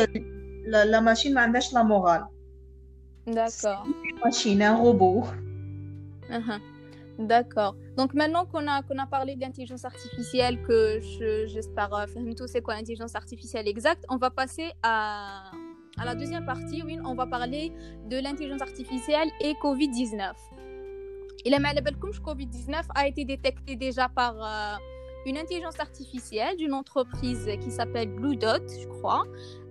la, 0.68 0.84
la 0.84 1.00
machine 1.00 1.34
n'a 1.34 1.48
la 1.72 1.84
morale. 1.84 2.26
D'accord. 3.26 3.86
Une 4.04 4.18
machine, 4.24 4.62
un 4.62 4.76
robot. 4.76 5.24
Uh-huh. 6.30 6.60
D'accord. 7.18 7.74
Donc 7.96 8.14
maintenant 8.14 8.46
qu'on 8.46 8.66
a, 8.68 8.82
qu'on 8.82 8.98
a 8.98 9.06
parlé 9.06 9.34
d'intelligence 9.34 9.84
artificielle, 9.84 10.62
que 10.62 11.00
j'espère 11.46 11.92
je, 11.92 12.34
tout 12.34 12.46
c'est 12.46 12.62
quoi 12.62 12.74
l'intelligence 12.74 13.14
artificielle 13.14 13.66
exacte, 13.66 14.04
on 14.08 14.18
va 14.18 14.30
passer 14.30 14.70
à, 14.82 15.50
à 15.98 16.04
la 16.04 16.14
deuxième 16.14 16.46
partie. 16.46 16.82
Oui, 16.84 16.98
on 17.04 17.14
va 17.14 17.26
parler 17.26 17.72
de 18.08 18.18
l'intelligence 18.18 18.62
artificielle 18.62 19.28
et 19.40 19.54
Covid-19. 19.54 20.32
Il 21.44 21.54
est 21.54 21.58
mal 21.58 21.76
que 21.82 22.20
Covid-19 22.20 22.84
a 22.94 23.08
été 23.08 23.24
détecté 23.24 23.74
déjà 23.74 24.08
par 24.08 24.34
euh, 24.36 24.76
une 25.26 25.36
intelligence 25.36 25.78
artificielle 25.78 26.56
d'une 26.56 26.74
entreprise 26.74 27.48
qui 27.60 27.70
s'appelle 27.70 28.08
Blue 28.08 28.36
Dot, 28.36 28.62
je 28.68 28.86
crois 28.86 29.24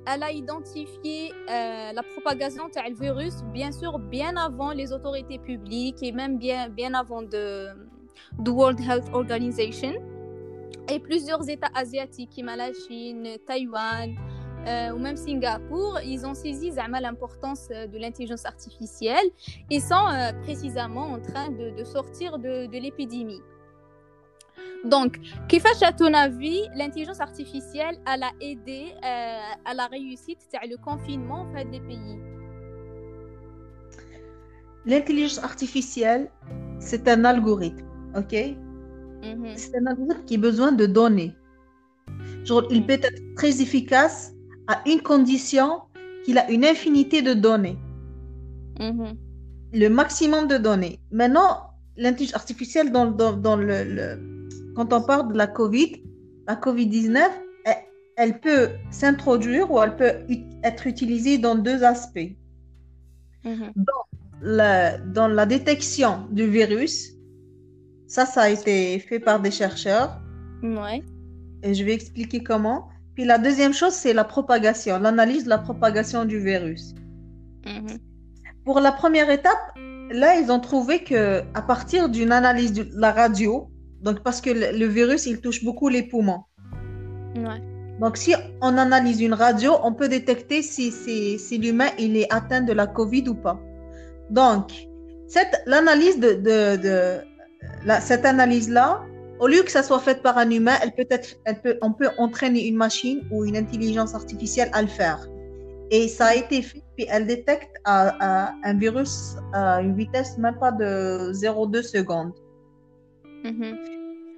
elle 0.07 0.23
a 0.23 0.31
identifié 0.31 1.33
euh, 1.49 1.91
la 1.91 2.01
propagation 2.01 2.69
du 2.69 2.93
virus, 2.93 3.43
bien 3.53 3.71
sûr, 3.71 3.99
bien 3.99 4.37
avant 4.37 4.71
les 4.71 4.93
autorités 4.93 5.37
publiques 5.37 6.01
et 6.01 6.13
même 6.13 6.37
bien, 6.37 6.69
bien 6.69 6.93
avant 6.93 7.21
de, 7.21 7.67
World 8.45 8.79
Health 8.79 9.09
Organization. 9.13 9.93
Et 10.89 10.99
plusieurs 10.99 11.49
États 11.49 11.71
asiatiques, 11.75 12.29
comme 12.37 12.45
la 12.45 12.71
Chine, 12.71 13.27
Taïwan 13.45 14.15
euh, 14.65 14.91
ou 14.91 14.99
même 14.99 15.17
Singapour, 15.17 15.99
ils 16.05 16.25
ont 16.25 16.33
saisi 16.33 16.71
l'importance 17.01 17.67
euh, 17.71 17.87
de 17.87 17.97
l'intelligence 17.97 18.45
artificielle 18.45 19.27
et 19.69 19.81
sont 19.81 20.07
précisément 20.43 21.11
en 21.11 21.19
train 21.19 21.49
de, 21.49 21.83
sortir 21.83 22.39
de 22.39 22.79
l'épidémie. 22.79 23.41
Donc, 24.84 25.18
كيفاش 25.48 25.84
à 25.84 25.92
ton 25.92 26.12
avis 26.14 26.62
l'intelligence 26.74 27.20
artificielle 27.20 27.96
elle 28.06 28.22
a 28.24 28.32
aidé 28.40 28.82
euh, 29.04 29.70
à 29.70 29.74
la 29.74 29.86
réussite 29.86 30.40
de 30.52 30.70
le 30.70 30.76
confinement 30.76 31.42
en 31.42 31.52
fait 31.54 31.66
des 31.70 31.80
pays 31.80 32.18
L'intelligence 34.84 35.38
artificielle, 35.38 36.28
c'est 36.80 37.06
un 37.06 37.24
algorithme, 37.24 37.86
ok 38.16 38.34
mhm. 39.22 39.52
C'est 39.54 39.76
un 39.76 39.86
algorithme 39.86 40.24
qui 40.26 40.34
a 40.34 40.38
besoin 40.38 40.72
de 40.72 40.86
données. 40.86 41.32
Genre, 42.44 42.64
il 42.70 42.84
peut 42.84 42.94
être 42.94 43.22
très 43.36 43.62
efficace 43.62 44.32
à 44.66 44.82
une 44.86 45.00
condition 45.00 45.82
qu'il 46.24 46.36
a 46.38 46.50
une 46.50 46.64
infinité 46.64 47.22
de 47.22 47.34
données. 47.34 47.78
Mhm. 48.80 49.16
Le 49.72 49.88
maximum 49.88 50.48
de 50.48 50.58
données. 50.58 50.98
Maintenant, 51.12 51.70
l'intelligence 51.96 52.34
artificielle 52.34 52.90
dans, 52.90 53.06
dans, 53.06 53.34
dans 53.34 53.56
le 53.56 54.18
quand 54.77 54.93
on 54.93 55.01
parle 55.01 55.33
de 55.33 55.37
la 55.37 55.47
COVID, 55.47 56.03
la 56.47 56.55
COVID-19, 56.55 57.19
elle, 58.15 58.39
peut 58.39 58.69
s'introduire 58.91 59.71
ou 59.71 59.81
elle 59.81 59.95
peut 59.95 60.13
être 60.63 60.85
utilisée 60.85 61.39
dans 61.39 61.55
deux 61.55 61.83
aspects. 61.83 62.31
Mhm. 63.43 63.71
Dans, 63.75 64.03
la, 64.41 64.99
dans 64.99 65.27
la 65.27 65.47
détection 65.47 66.27
du 66.29 66.47
virus, 66.47 67.13
ça, 68.05 68.27
ça 68.27 68.43
a 68.43 68.49
été 68.49 68.99
fait 68.99 69.19
par 69.19 69.39
des 69.39 69.49
chercheurs. 69.49 70.21
Ouais. 70.61 71.03
Et 71.63 71.73
je 71.73 71.83
vais 71.83 71.93
expliquer 71.93 72.43
comment. 72.43 72.87
Puis 73.15 73.25
la 73.25 73.39
deuxième 73.39 73.73
chose, 73.73 73.93
c'est 73.93 74.13
la 74.13 74.25
propagation, 74.25 74.99
l'analyse 74.99 75.45
de 75.45 75.49
la 75.49 75.57
propagation 75.57 76.23
du 76.23 76.39
virus. 76.39 76.93
Mhm. 77.65 77.97
Pour 78.63 78.79
la 78.79 78.91
première 78.91 79.31
étape, 79.31 79.75
là, 80.11 80.39
ils 80.39 80.51
ont 80.51 80.59
trouvé 80.59 81.03
que 81.03 81.41
à 81.55 81.63
partir 81.63 82.09
d'une 82.09 82.31
analyse 82.31 82.73
de 82.73 82.87
la 82.93 83.11
radio, 83.11 83.71
donc, 84.01 84.21
parce 84.21 84.41
que 84.41 84.49
le, 84.49 84.85
virus, 84.85 85.25
il 85.25 85.41
touche 85.41 85.63
beaucoup 85.63 85.89
les 85.89 86.03
poumons. 86.03 86.43
Donc, 87.99 88.17
si 88.17 88.33
on 88.61 88.77
analyse 88.77 89.21
une 89.21 89.33
radio, 89.33 89.77
on 89.83 89.93
peut 89.93 90.07
détecter 90.07 90.61
si, 90.61 90.91
si, 90.91 91.39
si 91.39 91.57
l'humain 91.57 91.89
il 91.97 92.15
est 92.15 92.31
atteint 92.31 92.61
de 92.61 92.73
la 92.73 92.85
COVID 92.85 93.27
ou 93.29 93.35
pas. 93.35 93.59
Donc, 94.29 94.71
cette 95.27 95.61
l'analyse 95.65 96.19
de, 96.19 96.33
de, 96.33 96.81
de 96.81 97.17
la, 97.85 97.99
cette 97.99 98.25
analyse-là, 98.25 99.03
au 99.39 99.47
lieu 99.47 99.63
que 99.63 99.71
ça 99.71 99.83
soit 99.83 99.99
fait 99.99 100.21
par 100.21 100.37
un 100.37 100.49
humain, 100.49 100.75
elle 100.83 100.93
peut 100.93 101.07
être, 101.09 101.35
elle 101.45 101.59
peut, 101.61 101.77
on 101.81 101.91
peut 101.91 102.09
entraîner 102.17 102.67
une 102.67 102.75
machine 102.75 103.21
ou 103.31 103.45
une 103.45 103.57
intelligence 103.57 104.13
artificielle 104.13 104.69
à 104.73 104.81
le 104.81 104.87
faire. 104.87 105.27
Et 105.89 106.07
ça 106.07 106.27
a 106.27 106.35
été 106.35 106.61
fait, 106.61 106.83
puis 106.95 107.07
elle 107.09 107.25
détecte 107.25 107.71
un 107.85 108.73
virus 108.75 109.37
à 109.53 109.81
une 109.81 109.95
vitesse 109.95 110.37
même 110.37 110.57
pas 110.59 110.71
de 110.71 111.31
0,2 111.33 111.81
secondes. 111.81 112.33
Mhm. 113.51 113.77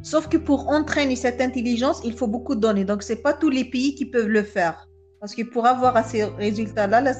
Sauf 0.01 0.29
que 0.29 0.37
pour 0.37 0.69
entraîner 0.69 1.15
cette 1.15 1.41
intelligence, 1.41 2.01
il 2.05 2.13
faut 2.13 2.27
beaucoup 2.27 2.55
de 2.55 2.61
données. 2.61 2.85
Donc, 2.85 3.03
ce 3.03 3.13
n'est 3.13 3.19
pas 3.19 3.33
tous 3.33 3.49
les 3.49 3.65
pays 3.65 3.95
qui 3.95 4.05
peuvent 4.05 4.29
le 4.29 4.43
faire. 4.43 4.87
Parce 5.19 5.35
que 5.35 5.43
pour 5.43 5.65
avoir 5.65 5.97
à 5.97 6.03
ces 6.03 6.23
résultats-là, 6.23 7.01
là, 7.01 7.13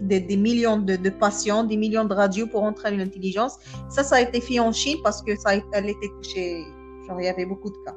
des, 0.00 0.20
des 0.20 0.36
millions 0.36 0.76
de, 0.76 1.10
patients, 1.10 1.64
des 1.64 1.76
millions 1.76 2.04
de 2.04 2.14
radios 2.14 2.46
pour 2.46 2.62
entraîner 2.62 2.98
l'intelligence. 2.98 3.58
Ça, 3.88 4.04
ça 4.04 4.16
a 4.16 4.20
été 4.20 4.40
fait 4.40 4.60
en 4.60 4.70
Chine 4.70 4.98
parce 5.02 5.20
que 5.22 5.34
ça 5.36 5.50
a, 5.50 5.54
elle 5.72 5.88
était 5.88 6.08
touchée. 6.22 6.62
Genre, 7.08 7.20
il 7.20 7.24
y 7.24 7.28
avait 7.28 7.46
beaucoup 7.46 7.70
de 7.70 7.76
cas. 7.84 7.96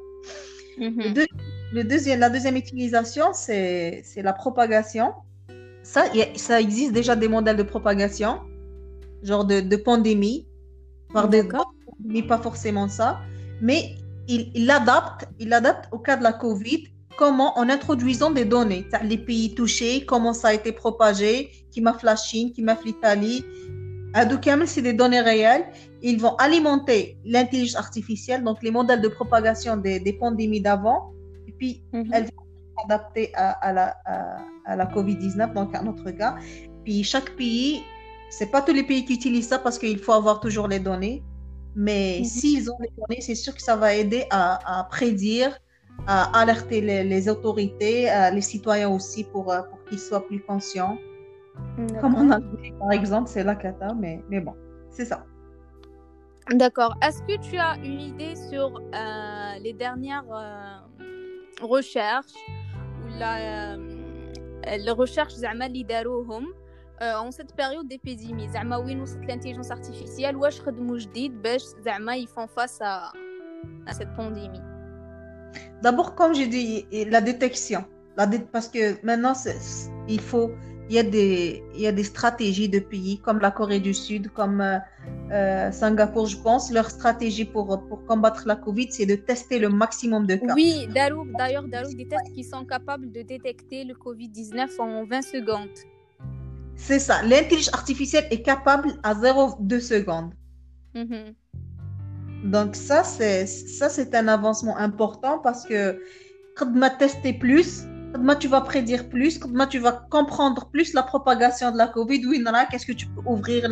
Mhm. 0.79 1.13
le, 1.71 1.83
deuxième, 1.83 2.19
la 2.19 2.31
deuxième 2.31 2.55
utilisation, 2.55 3.25
c'est 3.33 4.03
la 4.15 4.33
propagation. 4.33 5.13
Ça, 5.83 6.05
ça 6.35 6.59
existe 6.59 6.93
déjà 6.93 7.15
des 7.15 7.27
modèles 7.27 7.57
de 7.57 7.63
propagation, 7.63 8.39
genre 9.21 9.45
de, 9.45 9.59
de 9.59 9.75
pandémie, 9.75 10.47
par 11.13 11.27
des 11.27 11.43
mais 12.03 12.23
pas 12.23 12.39
forcément 12.39 12.87
ça. 12.87 13.19
Mais 13.63 13.95
il, 14.27 14.51
il 14.53 14.69
adapte, 14.69 15.25
il 15.39 15.57
au 15.91 15.97
cas 15.97 16.17
de 16.17 16.23
la 16.23 16.33
COVID 16.33 16.93
comment 17.17 17.57
en 17.57 17.69
introduisant 17.69 18.31
des 18.31 18.45
données, 18.45 18.85
les 19.03 19.17
pays 19.17 19.53
touchés, 19.55 20.05
comment 20.05 20.33
ça 20.33 20.49
a 20.49 20.53
été 20.53 20.71
propagé, 20.71 21.51
qui 21.71 21.81
m'a 21.81 21.97
la 22.03 22.15
Chine, 22.15 22.51
qui 22.51 22.61
m'a 22.61 22.77
l'Italie. 22.83 23.45
c'est 24.65 24.81
des 24.81 24.93
données 24.93 25.21
réelles. 25.21 25.65
Ils 26.01 26.19
vont 26.19 26.35
alimenter 26.35 27.17
l'intelligence 27.23 27.77
artificielle, 27.77 28.43
donc 28.43 28.61
les 28.61 28.71
modèles 28.71 29.01
de 29.01 29.07
propagation 29.07 29.77
des, 29.77 29.99
des 29.99 30.13
pandémies 30.13 30.61
d'avant, 30.61 31.13
et 31.47 31.53
puis 31.53 31.83
mhm. 31.93 32.09
elles 32.11 32.25
vont 32.25 32.43
s'adapter 32.81 33.31
à, 33.35 33.51
à, 33.51 33.71
la, 33.71 33.95
à, 34.65 34.75
la 34.75 34.85
COVID-19, 34.85 35.53
donc 35.53 35.73
à 35.75 35.81
notre 35.81 36.11
cas. 36.11 36.35
Puis 36.83 37.03
chaque 37.03 37.35
pays, 37.37 37.83
c'est 38.29 38.51
pas 38.51 38.61
tous 38.61 38.73
les 38.73 38.83
pays 38.83 39.05
qui 39.05 39.13
utilisent 39.13 39.47
ça 39.47 39.59
parce 39.59 39.79
qu'il 39.79 39.99
faut 39.99 40.13
avoir 40.13 40.39
toujours 40.39 40.67
les 40.67 40.79
données. 40.79 41.23
Mais 41.75 42.19
mm 42.19 42.23
-hmm. 42.23 42.25
s'ils 42.25 42.71
ont 42.71 42.79
des 42.79 42.91
données, 42.97 43.21
c'est 43.21 43.35
sûr 43.35 43.53
que 43.55 43.61
ça 43.61 43.75
va 43.75 43.89
aider 44.01 44.23
à, 44.29 44.87
prédire, 44.89 45.51
à 46.07 46.17
alerter 46.41 46.79
les, 46.81 47.23
autorités, 47.29 48.11
euh, 48.11 48.29
les 48.31 48.41
citoyens 48.53 48.89
aussi 48.97 49.23
pour, 49.23 49.45
euh, 49.51 49.61
pour 49.69 49.79
qu'ils 49.85 49.99
soient 50.07 50.25
plus 50.29 50.41
conscients. 50.41 50.97
Comme 52.01 52.15
on 52.15 52.31
a 52.31 52.35
Algérie, 52.35 52.73
par 52.79 52.91
exemple, 52.91 53.29
c'est 53.29 53.43
la 53.43 53.55
cata, 53.55 53.93
mais, 53.93 54.15
mais 54.29 54.39
bon, 54.39 54.55
c'est 54.89 55.05
ça. 55.05 55.25
D'accord. 56.51 56.95
Est-ce 57.01 57.21
que 57.23 57.37
tu 57.39 57.57
as 57.57 57.77
une 57.77 58.01
idée 58.01 58.35
sur 58.35 58.77
euh, 58.77 59.59
les 59.61 59.73
dernières 59.73 60.25
euh, 60.31 60.77
recherches 61.61 62.33
ou 63.05 63.17
la, 63.17 63.73
euh, 63.75 63.77
les 64.77 64.91
recherches 64.91 65.35
les 65.37 65.45
اللي 67.02 67.30
en 67.30 67.30
cette 67.30 67.54
période 67.54 67.88
d'épidémie 67.88 68.48
زعما 68.52 68.76
وين 68.76 69.00
وصلت 69.00 69.30
l'intelligence 69.30 69.70
artificielle 69.70 70.34
واش 70.34 70.60
خدموا 70.60 70.98
جديد 70.98 71.42
باش 71.42 71.62
زعما 71.84 72.16
ils 72.16 72.28
font 72.28 72.48
face 72.48 72.80
à, 72.80 73.12
à 73.86 73.92
cette 73.92 74.14
pandémie 74.16 74.62
D'abord, 75.82 76.14
comme 76.14 76.34
j'ai 76.34 76.46
dit, 76.46 76.86
la 77.14 77.20
détection. 77.20 77.84
La 78.16 78.26
dé... 78.26 78.40
Parce 78.40 78.68
que 78.68 79.04
maintenant, 79.04 79.34
il 80.08 80.20
faut, 80.20 80.50
il 80.88 80.96
y, 80.96 80.98
a 80.98 81.02
des, 81.02 81.62
il 81.74 81.80
y 81.80 81.86
a 81.86 81.92
des 81.92 82.04
stratégies 82.04 82.68
de 82.68 82.80
pays 82.80 83.18
comme 83.18 83.38
la 83.38 83.50
Corée 83.50 83.78
du 83.78 83.94
Sud, 83.94 84.28
comme 84.32 84.60
euh, 84.60 84.78
euh, 85.30 85.70
Singapour, 85.70 86.26
je 86.26 86.36
pense, 86.38 86.72
leur 86.72 86.90
stratégie 86.90 87.44
pour, 87.44 87.66
pour 87.88 88.04
combattre 88.06 88.42
la 88.46 88.56
Covid, 88.56 88.88
c'est 88.90 89.06
de 89.06 89.14
tester 89.14 89.58
le 89.58 89.68
maximum 89.68 90.26
de 90.26 90.36
cas. 90.36 90.54
Oui, 90.54 90.88
d'ailleurs, 90.92 91.64
des 91.94 92.08
tests 92.08 92.32
qui 92.34 92.44
sont 92.44 92.64
capables 92.64 93.12
de 93.12 93.22
détecter 93.22 93.84
le 93.84 93.94
Covid-19 93.94 94.80
en 94.80 95.04
20 95.04 95.22
secondes. 95.22 95.78
C'est 96.85 96.99
ça. 96.99 97.21
L'intelligence 97.23 97.73
artificielle 97.73 98.27
est 98.29 98.41
capable 98.41 98.89
à 99.03 99.13
0,2 99.13 99.79
secondes. 99.79 100.33
Mhm. 100.93 101.33
Donc 102.43 102.75
ça, 102.75 103.03
c'est 103.05 103.45
ça, 103.47 103.87
c'est 103.87 104.13
un 104.13 104.27
avancement 104.27 104.77
important 104.77 105.39
parce 105.39 105.65
que 105.65 106.01
quand 106.57 106.71
tu 106.73 106.97
testé 106.99 107.33
plus, 107.33 107.85
quand 108.13 108.35
tu 108.35 108.49
vas 108.49 108.59
prédire 108.59 109.07
plus, 109.07 109.39
quand 109.39 109.67
tu 109.67 109.79
vas 109.79 109.93
comprendre 110.11 110.69
plus 110.71 110.93
la 110.93 111.03
propagation 111.03 111.71
de 111.71 111.77
la 111.77 111.87
Covid, 111.87 112.25
oui, 112.27 112.43
qu'est-ce 112.69 112.85
que 112.85 112.91
tu 112.91 113.07
peux 113.07 113.21
ouvrir 113.25 113.69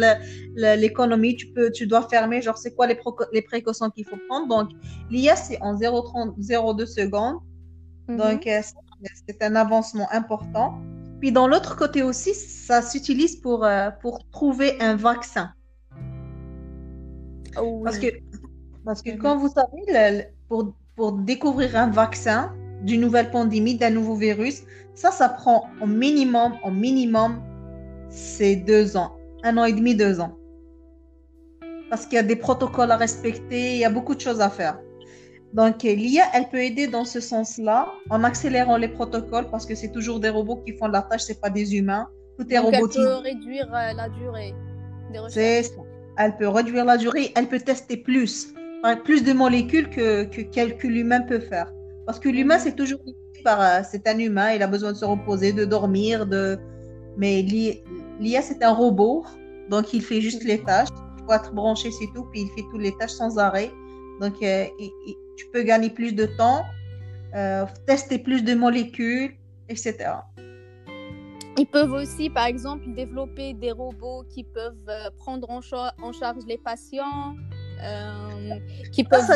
l'économie, 0.55 1.35
tu 1.35 1.47
peux, 1.47 1.69
tu 1.69 1.87
dois 1.87 2.07
fermer, 2.07 2.41
genre 2.41 2.57
c'est 2.57 2.73
quoi 2.73 2.87
les, 2.87 2.97
les 3.33 3.41
précautions 3.41 3.89
qu'il 3.89 4.05
faut 4.05 4.17
prendre? 4.29 4.47
Donc 4.47 4.69
l'IA 5.09 5.35
c'est 5.35 5.61
en 5.61 5.75
0,2 5.75 6.85
secondes. 6.85 7.39
Mhm. 8.07 8.17
Donc 8.17 8.47
euh, 8.47 8.61
c'est 9.27 9.43
un 9.43 9.55
avancement 9.55 10.07
important. 10.11 10.79
Puis 11.21 11.31
dans 11.31 11.47
l'autre 11.47 11.75
côté 11.75 12.01
aussi, 12.01 12.33
ça 12.33 12.81
s'utilise 12.81 13.35
pour, 13.35 13.63
euh, 13.63 13.91
pour 14.01 14.27
trouver 14.31 14.81
un 14.81 14.95
vaccin. 14.95 15.51
Oh 17.61 17.81
parce 17.83 17.99
que, 17.99 18.07
parce 18.83 19.03
que 19.03 19.11
quand 19.11 19.35
mhm. 19.35 19.41
vous 19.41 19.49
savez, 19.49 20.25
pour, 20.49 20.73
pour 20.95 21.11
découvrir 21.11 21.75
un 21.75 21.91
vaccin 21.91 22.51
d'une 22.81 23.01
nouvelle 23.01 23.29
pandémie, 23.29 23.75
d'un 23.77 23.91
nouveau 23.91 24.15
virus, 24.15 24.63
ça, 24.95 25.11
ça 25.11 25.29
prend 25.29 25.69
au 25.79 25.85
minimum, 25.85 26.53
au 26.63 26.71
minimum, 26.71 27.39
c'est 28.09 28.55
deux 28.55 28.97
ans. 28.97 29.15
Un 29.43 29.57
an 29.57 29.65
et 29.65 29.73
demi, 29.73 29.93
deux 29.93 30.19
ans. 30.19 30.35
Parce 31.91 32.07
qu'il 32.07 32.15
y 32.15 32.19
a 32.19 32.23
des 32.23 32.35
protocoles 32.35 32.89
à 32.89 32.97
respecter, 32.97 33.73
il 33.73 33.79
y 33.79 33.85
a 33.85 33.91
beaucoup 33.91 34.15
de 34.15 34.21
choses 34.21 34.41
à 34.41 34.49
faire. 34.49 34.79
Donc, 35.53 35.83
l'IA, 35.83 36.23
elle 36.33 36.47
peut 36.49 36.63
aider 36.63 36.87
dans 36.87 37.03
ce 37.03 37.19
sens-là, 37.19 37.91
en 38.09 38.23
accélérant 38.23 38.77
les 38.77 38.87
protocoles, 38.87 39.49
parce 39.49 39.65
que 39.65 39.75
c'est 39.75 39.91
toujours 39.91 40.19
des 40.19 40.29
robots 40.29 40.61
qui 40.65 40.73
font 40.77 40.87
la 40.87 41.01
tâche, 41.01 41.21
c'est 41.21 41.41
pas 41.41 41.49
des 41.49 41.75
humains. 41.75 42.07
Tout 42.37 42.51
est 42.51 42.57
robotisé. 42.57 43.01
Elle 43.01 43.07
peut 43.07 43.23
réduire 43.23 43.73
euh, 43.73 43.93
la 43.93 44.09
durée 44.09 44.53
des 45.11 45.19
recherches. 45.19 45.67
Ça. 45.67 45.81
Elle 46.17 46.37
peut 46.37 46.47
réduire 46.47 46.85
la 46.85 46.97
durée, 46.97 47.31
elle 47.35 47.47
peut 47.47 47.59
tester 47.59 47.97
plus, 47.97 48.53
plus 49.03 49.23
de 49.23 49.33
molécules 49.33 49.89
que, 49.89 50.23
que, 50.23 50.87
l'humain 50.87 51.21
peut 51.21 51.39
faire. 51.39 51.71
Parce 52.05 52.19
que 52.19 52.29
l'humain, 52.29 52.57
mhm. 52.57 52.61
c'est 52.63 52.75
toujours 52.75 52.99
par, 53.43 53.61
euh, 53.61 53.81
c'est 53.89 54.07
un 54.07 54.17
humain, 54.19 54.53
il 54.53 54.61
a 54.61 54.67
besoin 54.67 54.91
de 54.91 54.97
se 54.97 55.05
reposer, 55.05 55.51
de 55.51 55.65
dormir, 55.65 56.25
de, 56.27 56.59
mais 57.17 57.41
l'IA, 57.41 58.41
c'est 58.41 58.63
un 58.63 58.73
robot, 58.73 59.25
donc 59.69 59.93
il 59.93 60.01
fait 60.01 60.21
juste 60.21 60.43
les 60.43 60.59
tâches. 60.59 60.89
Il 61.17 61.25
faut 61.25 61.33
être 61.33 61.53
branché, 61.53 61.91
c'est 61.91 62.07
tout, 62.13 62.25
puis 62.31 62.41
il 62.41 62.47
fait 62.49 62.67
toutes 62.71 62.81
les 62.81 62.95
tâches 62.97 63.11
sans 63.11 63.37
arrêt. 63.37 63.71
Donc, 64.19 64.33
euh, 64.43 64.65
tu 65.37 65.45
peux 65.51 65.63
gagner 65.63 65.89
plus 65.89 66.13
de 66.13 66.25
temps, 66.25 66.63
euh, 67.35 67.65
tester 67.87 68.19
plus 68.19 68.43
de 68.43 68.53
molécules, 68.53 69.35
etc. 69.69 69.95
Ils 71.57 71.65
peuvent 71.65 71.91
aussi, 71.91 72.29
par 72.29 72.45
exemple, 72.45 72.93
développer 72.93 73.53
des 73.53 73.71
robots 73.71 74.23
qui 74.29 74.43
peuvent 74.43 74.89
euh, 74.89 75.09
prendre 75.17 75.49
en, 75.49 75.59
en, 76.01 76.11
charge 76.11 76.43
les 76.47 76.57
patients, 76.57 77.35
euh, 77.83 78.55
qui 78.91 79.03
peuvent, 79.03 79.27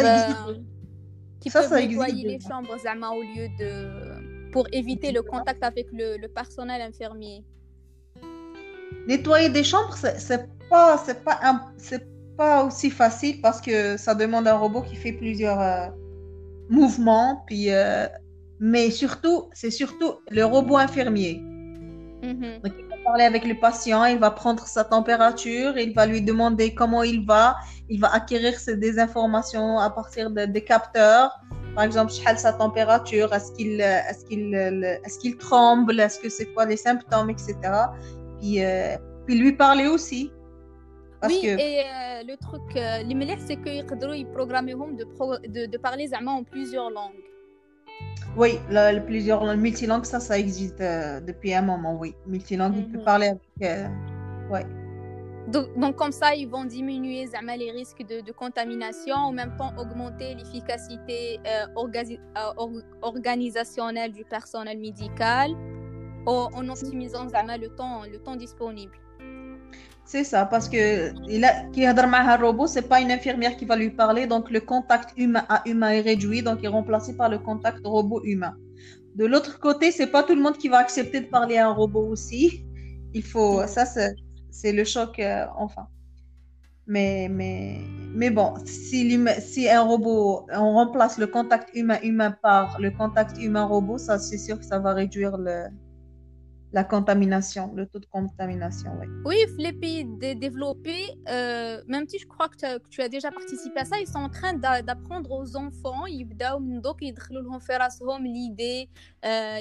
qui 1.40 1.50
peuvent 1.50 1.74
nettoyer 1.74 2.28
les 2.28 2.40
chambres 2.40 2.76
au 3.14 3.22
lieu 3.22 3.48
de 3.60 4.52
pour 4.52 4.68
éviter 4.72 5.12
le 5.12 5.22
contact 5.22 5.62
avec 5.66 5.88
le, 5.92 6.16
le 6.18 6.30
personnel 6.30 6.82
infirmier. 6.82 7.44
Nettoyer 9.06 9.50
des 9.50 9.66
chambres, 9.66 9.94
c'est 9.96 10.48
pas, 10.70 10.98
pas, 11.26 11.72
pas 12.38 12.64
aussi 12.64 12.90
facile 12.90 13.42
parce 13.42 13.62
que 13.62 13.98
ça 13.98 14.16
demande 14.16 14.48
un 14.48 14.56
robot 14.56 14.82
qui 14.82 14.96
fait 14.96 15.14
plusieurs 15.14 15.60
euh, 15.60 15.88
mouvements. 16.70 17.44
Puis, 17.48 17.72
euh, 17.72 18.08
mais 18.60 18.90
surtout, 18.92 19.50
c'est 19.54 19.72
surtout 19.72 20.16
le 20.30 20.44
robot 20.44 20.78
infirmier. 20.78 21.42
Mm-hmm. 22.22 22.62
Donc, 22.62 22.74
il 22.80 22.86
va 22.90 22.96
parler 23.04 23.24
avec 23.24 23.46
le 23.46 23.60
patient, 23.60 24.06
il 24.06 24.18
va 24.18 24.32
prendre 24.32 24.66
sa 24.66 24.84
température, 24.84 25.78
il 25.78 25.94
va 25.94 26.06
lui 26.06 26.22
demander 26.22 26.74
comment 26.74 27.04
il 27.04 27.26
va, 27.26 27.56
il 27.90 28.00
va 28.00 28.14
acquérir 28.14 28.58
des 28.68 29.00
informations 29.00 29.80
à 29.80 29.90
partir 29.90 30.32
des 30.32 30.64
capteurs. 30.64 31.32
Par 31.76 31.84
exemple, 31.84 32.14
sa 32.14 32.54
température, 32.54 33.34
est-ce 33.34 33.52
qu'il 33.52 33.82
est 33.82 34.02
qu'il 34.28 34.56
est 34.56 35.20
qu'il 35.20 35.38
tremble, 35.38 36.00
est-ce 36.00 36.20
que 36.20 36.30
c'est 36.30 36.46
quoi 36.46 36.66
les 36.66 36.78
symptômes, 36.78 37.30
etc. 37.30 37.56
Puis, 38.40 38.64
euh, 38.64 38.96
puis 39.26 39.38
lui 39.38 39.52
parler 39.52 39.88
aussi 39.88 40.32
oui, 41.24 41.40
et 41.44 41.80
euh, 41.82 42.24
le 42.24 42.38
truc, 42.38 42.62
euh, 42.76 43.04
les 43.04 43.38
c'est 43.40 43.58
qu'ils 43.58 43.86
peuvent 43.86 44.26
programmer 44.34 44.74
de, 44.74 45.48
de, 45.48 45.66
de 45.66 45.78
parler 45.78 46.10
en 46.26 46.44
plusieurs 46.44 46.90
langues. 46.90 47.14
Oui, 48.38 48.60
le, 48.70 49.00
plusieurs 49.00 49.44
langues, 49.44 49.60
multilangue, 49.60 50.06
ça, 50.06 50.20
ça 50.20 50.38
existe 50.38 50.82
euh, 50.82 51.22
depuis 51.22 51.54
un 51.54 51.62
moment, 51.62 51.96
oui. 51.98 52.16
Multilangue, 52.28 52.76
il 52.78 52.92
peut 52.92 52.98
mhm. 52.98 53.04
parler 53.04 53.28
avec. 53.28 53.92
ouais. 54.52 54.66
Donc, 55.48 55.78
donc, 55.78 55.96
comme 55.96 56.12
ça, 56.12 56.34
ils 56.36 56.48
vont 56.48 56.66
diminuer 56.66 57.28
les 57.58 57.72
risques 57.72 58.04
de, 58.04 58.22
de, 58.22 58.32
contamination, 58.32 59.16
en 59.16 59.32
même 59.32 59.56
temps 59.58 59.72
augmenter 59.78 60.34
l'efficacité 60.34 61.40
organisationnelle 63.04 64.12
du 64.12 64.26
personnel 64.26 64.80
médical 64.80 65.52
en, 66.26 66.50
en 66.52 66.68
optimisant 66.68 67.26
le 67.26 67.68
temps, 67.70 68.02
le 68.12 68.18
temps 68.18 68.36
disponible. 68.36 68.98
C'est 70.08 70.24
ça, 70.24 70.46
parce 70.46 70.70
que 70.70 71.12
qui 71.72 71.86
un 71.86 72.38
robot, 72.38 72.68
c'est 72.68 72.88
pas 72.88 73.02
une 73.02 73.12
infirmière 73.12 73.58
qui 73.58 73.66
va 73.66 73.76
lui 73.76 73.90
parler, 73.90 74.28
donc 74.28 74.52
le 74.52 74.62
contact 74.62 75.18
humain 75.18 75.44
à 75.50 75.64
humain 75.68 75.90
est 75.90 76.02
réduit, 76.02 76.44
donc 76.44 76.60
il 76.62 76.66
est 76.66 76.70
remplacé 76.70 77.18
par 77.18 77.28
le 77.28 77.40
contact 77.40 77.80
robot 77.84 78.22
humain. 78.24 78.54
De 79.16 79.26
l'autre 79.26 79.60
côté, 79.60 79.92
c'est 79.92 80.08
pas 80.08 80.22
tout 80.22 80.36
le 80.36 80.42
monde 80.42 80.58
qui 80.58 80.70
va 80.70 80.78
accepter 80.78 81.22
de 81.22 81.26
parler 81.26 81.58
à 81.58 81.70
un 81.70 81.74
robot 81.74 82.08
aussi. 82.08 82.64
Il 83.16 83.24
faut, 83.24 83.66
ça 83.66 83.86
c'est 84.52 84.72
le 84.72 84.84
choc, 84.84 85.18
euh, 85.18 85.46
enfin. 85.58 85.88
Mais, 86.86 87.28
mais, 87.32 87.80
mais 88.14 88.30
bon, 88.30 88.54
si, 88.64 89.20
si 89.40 89.68
un 89.68 89.82
robot, 89.82 90.46
on 90.54 90.74
remplace 90.74 91.18
le 91.18 91.26
contact 91.26 91.76
humain-humain 91.76 92.36
par 92.44 92.80
le 92.80 92.92
contact 92.92 93.42
humain-robot, 93.42 93.98
ça 93.98 94.20
c'est 94.20 94.38
sûr 94.38 94.60
que 94.60 94.66
ça 94.66 94.78
va 94.78 94.94
réduire 94.94 95.36
le, 95.36 95.66
la 96.76 96.84
contamination, 96.84 97.72
le 97.74 97.88
taux 97.88 98.00
de 98.00 98.06
contamination. 98.06 98.92
Oui, 99.00 99.08
oui 99.24 99.38
les 99.58 99.72
pays 99.72 100.04
développés, 100.36 101.06
euh, 101.30 101.82
même 101.88 102.06
si 102.06 102.20
je 102.20 102.28
crois 102.28 102.50
que 102.50 102.58
tu, 102.90 103.02
as, 103.02 103.08
déjà 103.08 103.32
participé 103.32 103.80
à 103.80 103.86
ça, 103.86 103.98
ils 103.98 104.08
sont 104.08 104.20
en 104.20 104.28
train 104.28 104.54
d'apprendre 104.54 105.32
aux 105.32 105.56
enfants, 105.56 106.06
ils 106.06 106.26
donc 106.82 106.98
ils 107.00 107.14
faire 107.62 107.82
l'idée, 108.18 108.90
euh, 109.24 109.60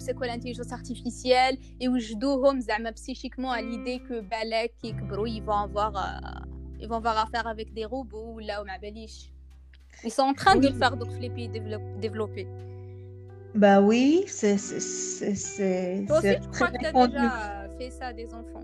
c'est 0.00 0.14
quoi 0.14 0.26
l'intelligence 0.26 0.72
artificielle, 0.72 1.56
et 1.80 1.88
ils 2.58 2.90
psychiquement 2.92 3.52
à 3.52 3.62
l'idée 3.62 4.00
que 4.00 4.20
balek 4.20 4.74
ils 4.82 5.42
vont 5.44 5.60
avoir 5.68 5.92
euh, 5.96 6.80
ils 6.80 6.88
vont 6.88 6.96
avoir 6.96 7.18
affaire 7.24 7.46
avec 7.46 7.72
des 7.72 7.84
robots 7.84 8.40
là 8.40 8.62
ou 8.62 8.66
Ils 10.02 10.10
sont 10.10 10.22
en 10.22 10.34
train 10.34 10.56
de 10.56 10.66
le 10.66 10.74
faire 10.74 10.96
donc 10.96 11.12
les 11.20 11.30
pays 11.30 11.48
développés. 11.48 12.48
Bah 13.54 13.80
oui, 13.80 14.24
c'est. 14.26 14.56
Toi 16.06 16.18
aussi, 16.18 16.40
tu 16.40 16.48
crois 16.52 16.68
que 16.68 16.78
tu 16.78 16.86
as 16.86 17.06
déjà 17.06 17.68
fait 17.78 17.90
ça 17.90 18.06
à 18.06 18.12
des 18.12 18.32
enfants? 18.32 18.62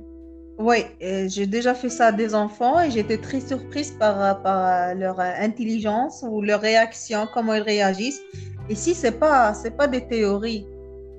Oui, 0.59 0.79
euh, 1.03 1.29
j'ai 1.29 1.47
déjà 1.47 1.73
fait 1.75 1.89
ça 1.89 2.07
à 2.07 2.13
des 2.13 2.35
enfants 2.35 2.81
et 2.81 2.91
j'étais 2.91 3.19
très 3.19 3.41
surprise 3.41 3.93
par, 3.93 4.43
par 4.43 4.95
leur 4.97 5.21
intelligence 5.21 6.25
ou 6.29 6.43
leur 6.43 6.61
réaction, 6.61 7.29
comment 7.33 7.55
ils 7.55 7.63
réagissent. 7.63 8.21
Et 8.69 8.75
si 8.75 8.95
c'est 8.95 9.19
pas, 9.21 9.55
c'est 9.55 9.77
pas 9.77 9.87
des 9.87 10.07
théories, 10.09 10.67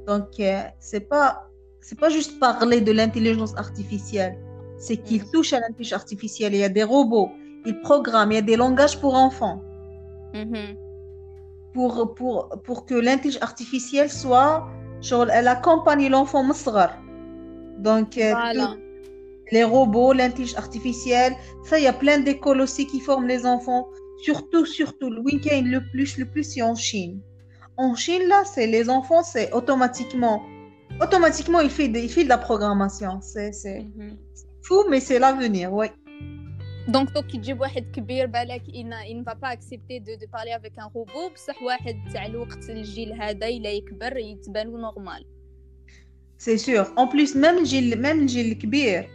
donc 0.07 0.27
euh, 0.41 0.61
c'est 0.79 1.07
pas, 1.07 1.47
c'est 1.79 1.97
pas 1.97 2.09
juste 2.09 2.37
parler 2.39 2.81
de 2.81 2.91
l'intelligence 2.91 3.55
artificielle, 3.55 4.37
c'est 4.77 4.97
qu'ils 4.97 5.23
mm. 5.23 5.31
touchent 5.31 5.53
à 5.53 5.61
l'intelligence 5.61 6.01
artificielle. 6.01 6.53
Il 6.53 6.59
y 6.59 6.63
a 6.63 6.69
des 6.69 6.83
robots, 6.83 7.29
ils 7.65 7.79
programment, 7.79 8.31
il 8.31 8.35
y 8.35 8.39
a 8.39 8.41
des 8.41 8.57
langages 8.57 8.99
pour 8.99 9.15
enfants. 9.15 9.61
Mm 10.33 10.88
pour, 11.73 12.13
pour, 12.15 12.49
pour 12.63 12.85
que 12.85 12.95
l'intelligence 12.95 13.41
artificielle 13.43 14.09
soit, 14.09 14.67
elle 15.31 15.47
accompagne 15.47 16.09
l'enfant 16.09 16.43
Donc, 17.77 18.17
euh, 18.17 18.33
les 19.51 19.63
robots, 19.63 20.13
l'intelligence 20.13 20.57
artificielle, 20.57 21.33
ça, 21.63 21.79
il 21.79 21.83
y 21.83 21.87
a 21.87 21.93
plein 21.93 22.19
d'écoles 22.19 22.61
aussi 22.61 22.85
qui 22.85 22.99
forment 22.99 23.27
les 23.27 23.45
enfants. 23.45 23.87
Surtout, 24.23 24.65
surtout, 24.65 25.09
le 25.09 25.21
week-end, 25.21 25.63
le 25.65 25.81
plus, 25.91 26.17
le 26.17 26.25
plus, 26.25 26.43
c'est 26.43 26.61
en 26.61 26.75
Chine. 26.75 27.21
En 27.77 27.95
Chine, 27.95 28.23
là, 28.27 28.43
c'est 28.43 28.67
les 28.67 28.89
enfants, 28.89 29.23
c'est 29.23 29.51
automatiquement, 29.53 30.41
automatiquement, 31.01 31.61
il 31.61 31.69
fait, 31.69 31.87
de, 31.87 31.99
il 31.99 32.09
fait 32.09 32.25
de 32.25 32.29
la 32.29 32.37
programmation. 32.37 33.19
C'est 33.21 33.51
mm-hmm. 33.51 34.17
fou, 34.61 34.83
mais 34.89 34.99
c'est 34.99 35.19
l'avenir, 35.19 35.73
oui. 35.73 35.87
دونك 36.88 37.10
دوك 37.10 37.26
كي 37.26 37.38
تجيب 37.38 37.60
واحد 37.60 37.84
كبير 37.94 38.26
بالك 38.26 38.62
ان 38.74 38.92
ان 38.92 39.22
با 39.22 39.52
اكسبتي 39.52 39.98
دو 39.98 40.14
دو 40.14 40.26
بارلي 40.32 40.56
افيك 40.56 40.78
ان 40.78 40.88
روبو 40.96 41.28
بصح 41.34 41.62
واحد 41.62 41.96
تاع 42.12 42.26
الوقت 42.26 42.70
الجيل 42.70 43.12
هذا 43.12 43.46
الا 43.46 43.70
يكبر 43.70 44.16
يتبان 44.16 44.66
نورمال 44.66 45.26
سي 46.38 46.56
سور 46.56 46.94
اون 46.98 47.08
بليس 47.08 47.36
ميم 47.36 47.58
الجيل 47.58 48.02
ميم 48.02 48.20
الجيل 48.20 48.52
الكبير 48.52 49.08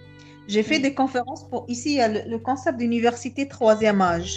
J'ai 0.50 0.64
fait 0.64 0.80
des 0.80 0.96
conférences 0.96 1.48
pour 1.48 1.66
ici, 1.68 1.90
il 1.94 1.98
y 1.98 2.02
a 2.02 2.08
le, 2.08 2.40
concept 2.40 2.80
d'université 2.80 3.48
troisième 3.48 4.02
âge. 4.02 4.34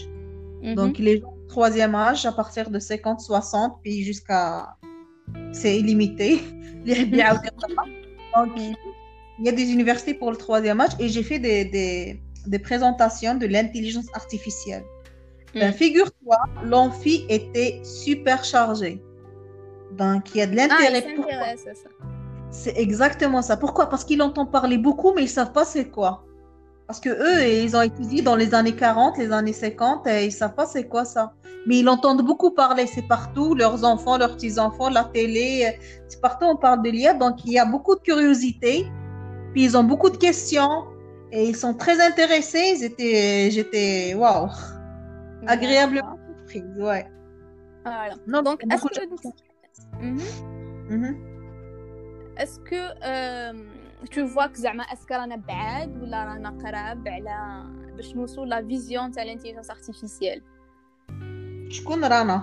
Mhm. 0.62 0.75
Donc, 0.75 0.98
les 0.98 1.20
gens 1.20 1.35
troisième 1.48 1.94
âge, 1.94 2.27
à 2.27 2.33
partir 2.33 2.68
de 2.68 2.79
50, 2.79 3.20
60, 3.20 3.79
puis 3.83 4.05
jusqu'à. 4.05 4.77
C'est 5.53 5.79
illimité. 5.81 6.29
Donc, 8.37 8.51
il 9.38 9.44
y 9.46 9.48
a 9.48 9.53
des 9.53 9.68
universités 9.77 10.14
pour 10.14 10.31
le 10.31 10.37
troisième 10.37 10.81
âge 10.83 10.94
et 11.01 11.09
j'ai 11.09 11.22
fait 11.22 11.38
des, 11.38 11.64
des, 11.64 12.20
des, 12.47 12.60
présentations 12.60 13.36
de 13.36 13.45
l'intelligence 13.45 14.07
artificielle. 14.13 14.83
Ben, 15.53 15.71
mm. 15.71 15.73
Figure-toi, 15.73 16.38
l'amphi 16.63 17.25
était 17.29 17.79
super 17.83 18.43
chargé. 18.43 19.01
Donc, 19.97 20.36
il 20.36 20.39
y 20.39 20.41
a 20.41 20.47
de 20.47 20.57
ah, 20.60 20.67
l'intérêt. 20.67 21.55
c'est 22.51 22.77
exactement 22.77 23.41
ça. 23.41 23.57
Pourquoi? 23.57 23.89
Parce 23.89 24.03
qu'ils 24.03 24.21
entendent 24.21 24.51
parler 24.51 24.77
beaucoup, 24.77 25.13
mais 25.13 25.21
ils 25.21 25.25
ne 25.25 25.29
savent 25.29 25.53
pas 25.53 25.65
c'est 25.65 25.89
quoi. 25.89 26.23
Parce 26.88 27.01
que 27.01 27.10
eux, 27.10 27.45
ils 27.45 27.75
ont 27.75 27.81
étudié 27.81 28.21
dans 28.21 28.36
les 28.36 28.53
années 28.55 28.75
40, 28.75 29.17
les 29.17 29.31
années 29.33 29.53
50, 29.53 30.07
et 30.07 30.23
ils 30.23 30.27
ne 30.27 30.31
savent 30.31 30.55
pas 30.55 30.65
c'est 30.65 30.88
quoi 30.88 31.03
ça. 31.03 31.33
Mais 31.65 31.79
ils 31.79 31.89
entendent 31.89 32.25
beaucoup 32.25 32.51
parler, 32.51 32.88
c'est 32.88 33.05
partout, 33.05 33.55
leurs 33.55 33.83
enfants, 33.83 34.17
leurs 34.17 34.36
petits-enfants, 34.36 34.89
la 34.89 35.03
télé, 35.03 35.77
c'est 36.07 36.21
partout 36.21 36.45
on 36.45 36.55
parle 36.55 36.81
de 36.83 36.89
l'IA. 36.89 37.13
Donc, 37.13 37.43
il 37.43 37.51
y 37.51 37.60
a 37.60 37.65
beaucoup 37.65 37.95
de 37.95 37.99
curiosité, 37.99 38.88
puis 39.51 39.65
ils 39.65 39.75
ont 39.75 39.83
beaucoup 39.83 40.10
de 40.10 40.15
questions, 40.15 40.86
et 41.33 41.44
ils 41.51 41.57
sont 41.57 41.75
très 41.75 42.01
intéressés. 42.01 42.77
J'étais, 42.81 43.51
j'étais, 43.51 44.14
waouh, 44.14 44.51
agréablement 45.46 46.18
surprise, 46.37 46.79
ouais. 46.79 47.07
Voilà. 47.85 48.42
Donc, 48.42 48.59
est-ce 48.72 48.87
que... 48.87 49.05
Mhm. 50.01 50.20
Mhm. 50.90 51.33
Est-ce 52.37 52.59
que 52.61 52.83
euh, 53.05 53.53
tu 54.11 54.22
vois 54.22 54.48
que 54.48 54.59
زعما 54.59 54.83
اسكو 54.83 55.14
رانا 55.14 55.37
بعاد 55.37 56.03
ولا 56.03 56.25
رانا 56.25 56.51
قراب 56.51 57.09
على 57.09 57.64
باش 57.96 58.16
نوصلوا 58.16 58.46
لا 58.46 58.66
فيزيون 58.66 59.11
تاع 59.11 59.22
الانتيليجنس 59.22 59.70
ارتيفيسيال 59.70 60.42
شكون 61.68 62.05
رانا 62.05 62.38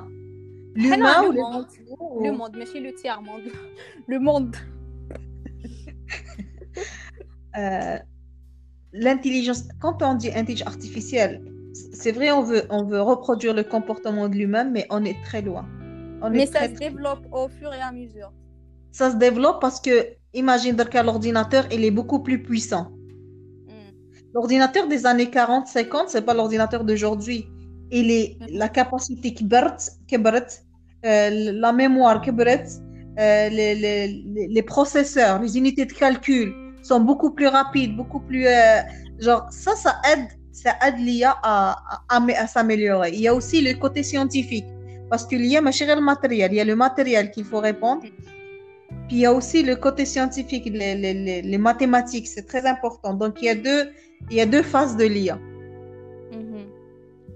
حنا 0.78 1.22
لو 1.22 1.32
موند 1.32 1.68
لو 2.26 2.34
موند 2.34 2.56
ماشي 2.56 2.80
لو 2.80 2.92
تيار 2.96 3.22
موند 3.22 3.52
لو 4.10 4.20
موند 4.20 4.56
l'intelligence 8.95 9.65
quand 9.81 10.03
on 10.03 10.15
dit 10.15 10.31
intelligence 10.31 10.69
artificielle 10.69 11.43
c'est 11.93 12.13
vrai 12.13 12.31
on 12.31 12.43
veut 12.43 12.63
on 12.71 12.85
veut 12.85 13.03
reproduire 13.03 13.55
le 13.55 13.65
comportement 13.65 14.29
de 14.29 14.37
l'humain 14.37 14.65
mais 14.65 14.87
on 14.91 15.05
est 15.05 15.21
très 15.25 15.43
loin 15.43 15.67
on 16.23 16.31
mais 16.31 16.47
ça 16.47 16.69
se 16.69 16.79
développe 16.87 17.27
au 17.33 17.49
fur 17.49 17.71
et 17.75 17.81
à 17.81 17.93
mesure 17.93 18.33
ça 18.95 19.11
se 19.11 19.17
développe 19.17 19.61
parce 19.61 19.81
que 19.81 20.07
imagine 20.35 20.77
que 20.77 20.99
l'ordinateur, 20.99 21.65
il 21.73 21.85
est 21.85 21.91
beaucoup 21.91 22.21
plus 22.21 22.41
puissant. 22.43 22.93
Hmm. 23.67 23.91
L'ordinateur 24.35 24.87
des 24.87 25.05
années 25.05 25.31
40, 25.31 25.67
50, 25.67 26.09
c'est 26.11 26.23
pas 26.23 26.33
l'ordinateur 26.33 26.85
d'aujourd'hui. 26.85 27.49
Il 27.91 28.13
est 28.13 28.37
hmm. 28.39 28.47
la 28.53 28.69
capacité 28.69 29.35
qui 29.35 29.49
euh, 31.07 31.53
la 31.53 31.73
mémoire 31.73 32.21
qui 32.21 32.31
euh, 32.31 33.49
les, 33.49 33.75
les, 33.75 34.49
les, 34.49 34.63
processeurs, 34.63 35.41
les 35.43 35.59
unités 35.59 35.87
de 35.87 35.93
calcul 35.93 36.53
sont 36.85 37.01
beaucoup 37.01 37.31
plus 37.31 37.47
rapides, 37.47 37.97
beaucoup 37.97 38.21
plus 38.21 38.47
euh, 38.47 38.81
genre 39.19 39.47
ça, 39.51 39.75
ça 39.75 39.97
aide, 40.13 40.29
ça 40.53 40.75
aide 40.87 40.99
l'IA 40.99 41.37
à, 41.43 41.77
à, 42.09 42.25
à 42.39 42.47
s'améliorer. 42.47 43.11
Il 43.13 43.21
y 43.21 43.29
a 43.29 43.35
aussi 43.35 43.61
le 43.61 43.75
côté 43.75 44.03
scientifique 44.03 44.67
parce 45.11 45.27
que 45.27 45.37
l'IA, 45.37 45.61
le 45.61 46.01
matériel, 46.01 46.53
il 46.53 46.57
y 46.57 46.61
a 46.61 46.65
le 46.65 46.77
matériel 46.77 47.31
qu'il 47.31 47.45
faut 47.45 47.61
répondre. 47.61 48.03
Puis 49.09 49.17
il 49.17 49.19
y 49.19 49.27
a 49.27 49.33
aussi 49.33 49.63
le 49.63 49.77
côté 49.77 50.07
scientifique, 50.07 50.65
les, 50.67 50.95
les, 50.95 51.43
les, 51.43 51.59
mathématiques, 51.59 52.27
c'est 52.27 52.47
très 52.47 52.67
important. 52.67 53.15
Donc 53.15 53.41
il 53.43 53.47
y 53.47 53.49
a 53.49 53.55
deux, 53.55 53.91
il 54.31 54.37
y 54.37 54.41
a 54.41 54.47
deux 54.47 54.63
phases 54.63 54.97
de 54.97 55.05
l'IA. 55.05 55.39
Mm-hmm. 56.33 56.67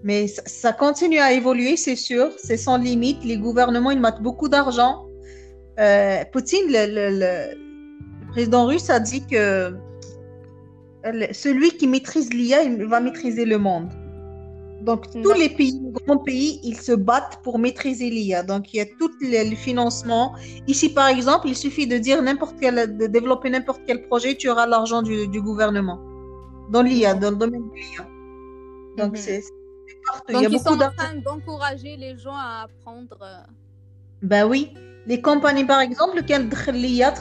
Mais 0.03 0.27
ça, 0.29 0.73
continue 0.73 1.19
à 1.19 1.33
évoluer, 1.33 1.77
c'est 1.77 1.97
sûr, 1.97 2.33
c'est 2.39 2.57
sans 2.57 2.79
limite. 2.79 3.23
Les 3.25 3.37
gouvernements, 3.37 3.91
ils 3.91 4.01
mettent 4.01 4.23
beaucoup 4.23 4.49
d'argent. 4.49 5.07
Euh, 5.79 6.25
Poutine, 6.33 6.67
le, 6.69 6.87
le, 7.21 7.68
président 8.31 8.67
russe, 8.67 8.91
a 8.91 9.01
dit 9.01 9.27
que 9.27 9.75
celui 11.33 11.71
qui 11.73 11.87
maîtrise 11.87 12.33
l'IA, 12.33 12.63
il 12.63 12.85
va 12.85 13.01
maîtriser 13.01 13.45
le 13.45 13.59
monde. 13.59 13.89
Donc, 14.83 15.11
tous 15.11 15.33
les 15.33 15.49
pays, 15.49 15.81
grands 16.07 16.19
pays, 16.19 16.61
ils 16.63 16.77
se 16.77 16.93
battent 16.93 17.41
pour 17.43 17.59
maîtriser 17.59 18.11
l'IA. 18.11 18.43
Donc, 18.43 18.73
il 18.73 18.77
y 18.77 18.81
a 18.81 18.87
tout 18.87 19.11
le, 19.21 19.57
financement. 19.57 20.35
Ici, 20.67 20.89
par 20.89 21.09
exemple, 21.09 21.49
il 21.49 21.57
suffit 21.57 21.87
de 21.87 21.99
dire 21.99 22.23
n'importe 22.23 22.57
quel, 22.61 22.97
de 22.97 23.07
développer 23.07 23.51
n'importe 23.51 23.83
quel 23.87 24.07
projet, 24.07 24.37
tu 24.37 24.49
auras 24.49 24.67
l'argent 24.67 25.03
du, 25.03 25.27
du, 25.29 25.43
gouvernement 25.43 25.99
dans 26.71 26.83
l'IA, 26.83 27.15
dans 27.15 27.31
le 27.31 27.37
domaine 27.37 27.69
de 27.69 27.75
l'IA. 27.75 28.07
Donc, 28.97 29.13
mhm. 29.13 29.17
c'est 29.17 29.43
partout. 30.07 30.33
Donc, 30.33 30.43
il 30.43 30.45
y 30.45 30.47
a 30.47 30.49
ils 30.49 30.61
sont 30.61 30.81
en 30.81 30.91
train 30.93 31.15
d'encourager 31.25 31.97
les 31.97 32.17
gens 32.17 32.37
à 32.37 32.67
apprendre. 32.67 33.19
Ben 34.23 34.47
oui. 34.47 34.73
Les 35.09 35.23
compagnies, 35.23 35.65
par 35.65 35.81
exemple, 35.81 36.23
qui 36.23 36.35
ont 36.35 36.51
l'IA, 36.73 37.15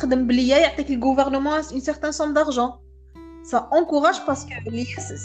le 0.78 0.96
gouvernement 0.98 1.56
une 1.72 1.80
certaine 1.80 2.12
somme 2.12 2.34
d'argent. 2.34 2.82
Ça 3.46 3.70
encourage 3.72 4.26
parce 4.26 4.44
que 4.44 4.52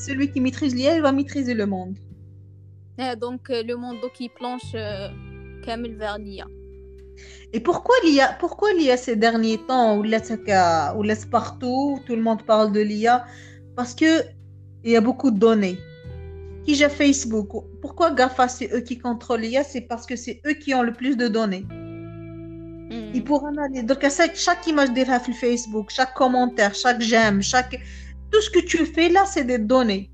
celui 0.06 0.30
qui 0.30 0.40
maîtrise 0.40 0.72
l'IA, 0.72 0.94
il 0.94 1.02
va 1.02 1.10
maîtriser 1.10 1.54
le 1.54 1.66
monde. 1.66 1.96
Eh, 2.98 3.16
donc 3.16 3.50
euh, 3.50 3.64
le 3.64 3.74
monde 3.74 3.96
qui 4.14 4.28
planche 4.28 4.74
euh, 4.76 5.08
Kamel 5.64 5.96
vers 5.96 6.18
l'IA. 6.18 6.46
Et 7.52 7.58
pourquoi 7.58 7.96
l'IA 8.04 8.36
Pourquoi 8.38 8.72
l'IA 8.74 8.96
ces 8.96 9.16
derniers 9.16 9.58
temps 9.58 9.96
ou 9.96 10.04
laisse 10.04 10.32
ou 10.96 11.02
laisse 11.02 11.26
partout 11.26 11.98
tout 12.06 12.14
le 12.14 12.22
monde 12.22 12.42
parle 12.44 12.70
de 12.70 12.80
l'IA? 12.80 13.24
Parce 13.74 13.92
que 13.92 14.22
il 14.84 14.92
y 14.92 14.96
a 14.96 15.00
beaucoup 15.00 15.32
de 15.32 15.38
données. 15.38 15.78
Qui 16.64 16.76
j'ai 16.76 16.88
Facebook? 16.88 17.48
Pourquoi 17.80 18.12
Gafa 18.12 18.46
c'est 18.46 18.72
eux 18.72 18.82
qui 18.82 18.98
contrôlent 18.98 19.40
l'IA? 19.40 19.64
C'est 19.64 19.80
parce 19.80 20.06
que 20.06 20.14
c'est 20.14 20.40
eux 20.46 20.54
qui 20.54 20.74
ont 20.74 20.82
le 20.82 20.92
plus 20.92 21.16
de 21.16 21.26
données. 21.26 21.66
Ils 23.14 23.24
pourront 23.24 23.48
analyser. 23.48 23.82
Donc 23.82 24.04
chaque 24.34 24.66
image 24.66 24.92
de 24.92 25.32
Facebook, 25.34 25.90
chaque 25.90 26.14
commentaire, 26.14 26.74
chaque 26.74 27.00
j'aime, 27.00 27.42
chaque 27.42 27.78
tout 28.30 28.40
ce 28.40 28.50
que 28.50 28.60
tu 28.60 28.86
fais 28.86 29.08
là, 29.08 29.24
c'est 29.26 29.44
des 29.44 29.58
données. 29.58 30.10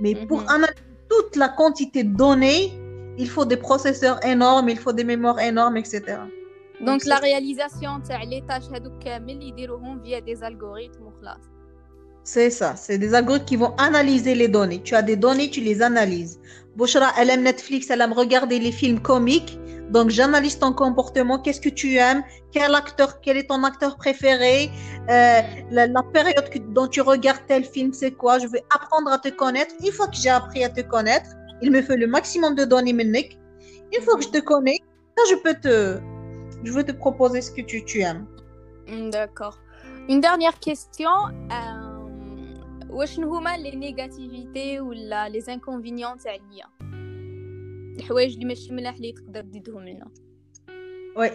Mais 0.00 0.14
pour 0.26 0.40
mhm. 0.40 0.48
analyser 0.48 0.88
toute 1.08 1.36
la 1.36 1.48
quantité 1.48 2.04
de 2.04 2.14
données, 2.14 2.72
il 3.18 3.28
faut 3.28 3.44
des 3.44 3.56
processeurs 3.56 4.24
énormes, 4.24 4.68
il 4.68 4.78
faut 4.78 4.92
des 4.92 5.04
mémoires 5.04 5.40
énormes, 5.40 5.76
etc. 5.76 6.02
Donc, 6.80 6.86
Donc 6.86 7.04
la 7.04 7.16
réalisation 7.16 8.00
les 8.26 8.42
tâches 8.42 8.68
via 10.02 10.20
des 10.20 10.42
algorithmes 10.42 11.12
C'est 12.22 12.50
ça, 12.50 12.76
c'est 12.76 12.98
des 12.98 13.14
algorithmes 13.14 13.44
qui 13.44 13.56
vont 13.56 13.74
analyser 13.76 14.34
les 14.34 14.48
données. 14.48 14.80
Tu 14.82 14.94
as 14.94 15.02
des 15.02 15.16
données, 15.16 15.50
tu 15.50 15.60
les 15.60 15.82
analyses. 15.82 16.38
Bouchra, 16.76 17.12
elle 17.18 17.30
aime 17.30 17.42
Netflix, 17.42 17.90
elle 17.90 18.00
aime 18.00 18.12
regarder 18.12 18.60
les 18.60 18.70
films 18.70 19.00
comiques. 19.00 19.58
Donc, 19.90 20.10
j'analyse 20.10 20.58
ton 20.58 20.72
comportement, 20.72 21.38
qu'est-ce 21.38 21.60
que 21.60 21.68
tu 21.68 21.96
aimes, 21.96 22.22
quel 22.52 22.74
acteur, 22.74 23.20
quel 23.20 23.36
est 23.38 23.48
ton 23.48 23.64
acteur 23.64 23.96
préféré, 23.96 24.70
euh, 25.08 25.40
la, 25.70 26.02
période 26.12 26.48
que, 26.50 26.58
dont 26.58 26.86
tu 26.86 27.00
regardes 27.00 27.40
tel 27.46 27.64
film, 27.64 27.92
c'est 27.92 28.12
quoi? 28.12 28.38
Je 28.38 28.46
vais 28.46 28.62
apprendre 28.74 29.10
à 29.10 29.18
te 29.18 29.28
connaître. 29.28 29.74
Une 29.84 29.92
fois 29.92 30.08
que 30.08 30.16
j'ai 30.16 30.30
appris 30.30 30.62
à 30.64 30.68
te 30.68 30.82
connaître, 30.82 31.30
il 31.62 31.70
me 31.70 31.80
fait 31.80 31.96
le 31.96 32.06
maximum 32.06 32.54
de 32.54 32.64
données, 32.64 32.92
Menek. 32.92 33.38
Une 33.96 34.02
fois 34.02 34.16
que 34.16 34.24
je 34.24 34.28
te 34.28 34.38
connais, 34.38 34.78
là, 35.16 35.22
je 35.30 35.36
peux 35.36 35.54
te, 35.54 36.00
je 36.64 36.72
veux 36.72 36.84
te 36.84 36.92
proposer 36.92 37.40
ce 37.40 37.50
que 37.50 37.62
tu, 37.62 37.84
tu 37.84 38.00
aimes. 38.00 38.26
Hmm, 38.88 39.10
d'accord. 39.10 39.58
Une 40.08 40.20
dernière 40.20 40.58
question. 40.58 41.10
Euh, 41.50 41.88
les 43.58 43.76
négativités 43.76 44.80
ou 44.80 44.92
les 44.92 45.50
inconvénients 45.50 46.16
de 46.16 46.20
الحوايج 47.97 48.33
اللي 48.33 48.45
ماشي 48.45 48.73
ملاح 48.73 48.95
اللي 48.95 49.11
تقدر 49.11 49.41
تزيدهم 49.41 49.87
لنا 49.87 50.11
Ouais, 51.15 51.31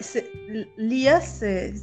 l'IA, 0.77 1.21
c'est 1.21 1.73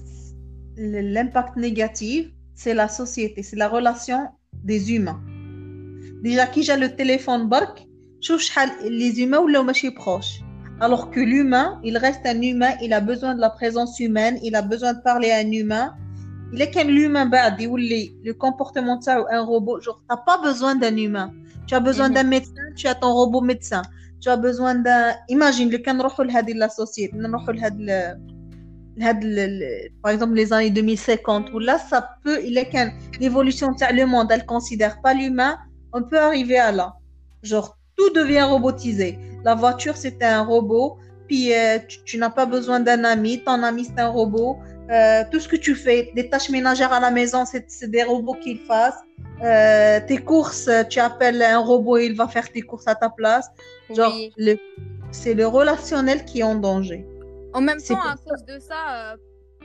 l'impact 0.76 1.56
négatif, 1.56 2.26
c'est 2.54 2.74
la 2.74 2.88
société, 2.88 3.42
c'est 3.42 3.56
la 3.56 3.70
relation 3.70 4.28
des 4.52 4.92
humains. 4.92 5.20
Déjà, 6.22 6.46
qui 6.46 6.62
j'ai 6.62 6.76
le 6.76 6.94
téléphone 6.94 7.48
bark, 7.48 7.86
les 8.84 9.20
humains 9.22 9.38
ou 9.38 9.48
les 9.48 9.62
machins 9.62 9.94
proches. 9.94 10.40
Alors 10.80 11.10
que 11.10 11.20
l'humain, 11.20 11.80
il 11.84 11.96
reste 11.96 12.26
un 12.26 12.42
humain, 12.42 12.72
il 12.82 12.92
a 12.92 13.00
besoin 13.00 13.34
de 13.34 13.40
la 13.40 13.48
présence 13.48 13.98
humaine, 13.98 14.38
il 14.42 14.54
a 14.56 14.62
besoin 14.62 14.92
de 14.92 15.00
parler 15.00 15.30
à 15.30 15.38
un 15.38 15.50
humain. 15.50 15.94
Il 16.52 16.60
est 16.60 16.70
qu'un 16.70 16.88
humain 16.88 17.30
ou 17.70 17.76
le 17.76 18.32
comportement 18.32 18.96
de 18.98 19.02
ça 19.02 19.22
ou 19.22 19.24
un 19.30 19.42
robot, 19.42 19.80
genre, 19.80 20.02
t'as 20.08 20.18
pas 20.18 20.38
besoin 20.42 20.74
d'un 20.74 20.96
humain. 20.96 21.32
Tu 21.66 21.74
as 21.74 21.80
besoin 21.80 22.08
mhm. 22.08 22.14
d'un 22.14 22.24
médecin, 22.24 22.66
tu 22.76 22.86
as 22.86 22.94
ton 22.94 23.12
robot 23.14 23.40
médecin 23.40 23.82
tu 24.20 24.28
as 24.28 24.36
besoin 24.36 24.74
d'un 24.74 25.14
imagine 25.28 25.70
le 25.70 25.78
كان 25.78 25.96
نروحوا 25.98 26.24
لهذه 26.24 26.54
la 26.54 26.68
société 26.68 27.14
نروحوا 27.14 27.52
لهذا 27.52 28.18
لهذا 28.96 29.78
par 30.02 30.12
exemple 30.12 30.34
les 30.34 30.52
années 30.52 30.70
2050 30.70 31.52
où 31.52 31.58
là 31.58 31.78
ça 31.78 32.16
peut 32.24 32.40
il 32.44 32.56
est 32.58 32.68
qu'un 32.68 32.92
l'évolution 33.20 33.68
le 33.70 34.04
monde 34.04 34.28
elle 34.30 34.46
considère 34.46 35.00
pas 35.00 35.14
l'humain 35.14 35.58
on 35.92 36.02
peut 36.02 36.18
arriver 36.18 36.58
à 36.58 36.72
là 36.72 36.94
genre 37.42 37.76
tout 37.96 38.10
devient 38.10 38.42
robotisé 38.42 39.18
la 39.44 39.54
voiture 39.54 39.96
c'est 39.96 40.22
un 40.22 40.42
robot 40.42 40.98
puis 41.28 41.52
euh, 41.54 41.78
tu, 42.04 42.18
n'as 42.18 42.30
pas 42.30 42.46
besoin 42.46 42.80
d'un 42.80 43.04
ami 43.04 43.42
ton 43.44 43.62
ami 43.62 43.84
c'est 43.84 44.00
un 44.00 44.08
robot 44.08 44.58
euh, 44.91 45.23
tout 45.31 45.39
ce 45.39 45.47
que 45.47 45.55
tu 45.55 45.73
fais, 45.73 46.11
des 46.15 46.29
tâches 46.29 46.49
ménagères 46.49 46.91
à 46.91 46.99
la 46.99 47.11
maison, 47.11 47.45
c'est 47.45 47.89
des 47.89 48.03
robots 48.03 48.33
qui 48.33 48.55
le 48.55 48.65
fassent. 48.65 49.01
Euh, 49.41 49.99
tes 50.05 50.17
courses, 50.17 50.69
tu 50.89 50.99
appelles 50.99 51.41
un 51.41 51.59
robot, 51.59 51.97
il 51.97 52.15
va 52.15 52.27
faire 52.27 52.51
tes 52.51 52.61
courses 52.61 52.87
à 52.87 52.95
ta 52.95 53.09
place. 53.09 53.47
Genre, 53.89 54.13
c'est 55.11 55.33
le 55.33 55.47
relationnel 55.47 56.25
qui 56.25 56.39
est 56.39 56.43
en 56.43 56.55
danger. 56.55 57.05
En 57.53 57.61
même 57.61 57.81
temps, 57.81 58.01
à 58.01 58.15
cause 58.15 58.43
de 58.45 58.59
ça, 58.59 59.13
euh, 59.13 59.17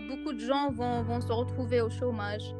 beaucoup 0.08 0.32
de 0.32 0.40
gens 0.40 0.70
vont, 0.70 1.02
vont, 1.02 1.20
se 1.20 1.32
retrouver 1.32 1.80
au 1.80 1.90
chômage. 1.90 2.54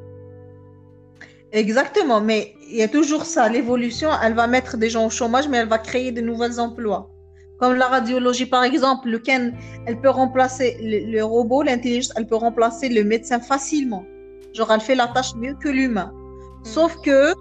Exactement, 1.52 2.20
mais 2.20 2.54
il 2.68 2.76
y 2.76 2.82
a 2.82 2.88
toujours 2.88 3.24
ça. 3.24 3.48
L'évolution, 3.48 4.10
elle 4.22 4.34
va 4.34 4.46
mettre 4.46 4.76
des 4.76 4.90
gens 4.90 5.06
au 5.06 5.10
chômage, 5.10 5.48
mais 5.48 5.58
elle 5.58 5.68
va 5.68 5.78
créer 5.78 6.12
de 6.12 6.20
nouveaux 6.20 6.58
emplois. 6.58 7.10
Comme 7.58 7.74
la 7.74 7.86
radiologie, 7.86 8.46
par 8.46 8.64
exemple, 8.64 9.08
le 9.08 9.18
Ken, 9.18 9.56
elle 9.86 9.98
peut 10.00 10.10
remplacer 10.10 10.76
le, 10.80 11.22
robot, 11.22 11.62
l'intelligence, 11.62 12.12
elle 12.16 12.26
peut 12.26 12.36
remplacer 12.36 12.88
le 12.88 13.02
médecin 13.02 13.40
facilement. 13.40 14.04
Genre, 14.52 14.70
elle 14.70 14.80
fait 14.80 14.94
la 14.94 15.08
tâche 15.08 15.34
mieux 15.36 15.54
que 15.54 15.68
l'humain. 15.68 16.12
Hmm. 16.14 16.64
Sauf 16.64 16.96
que 17.02 17.34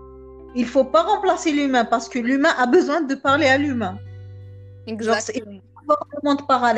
il 0.55 0.65
faut 0.65 0.85
pas 0.85 1.03
remplacer 1.03 1.51
l'humain 1.51 1.83
parce 1.83 2.07
que 2.07 2.17
l'humain 2.17 2.53
a 2.57 2.65
besoin 2.65 3.01
de 3.01 3.15
parler 3.15 3.47
à 3.47 3.57
l'humain. 3.57 3.97
Exactement. 4.87 5.59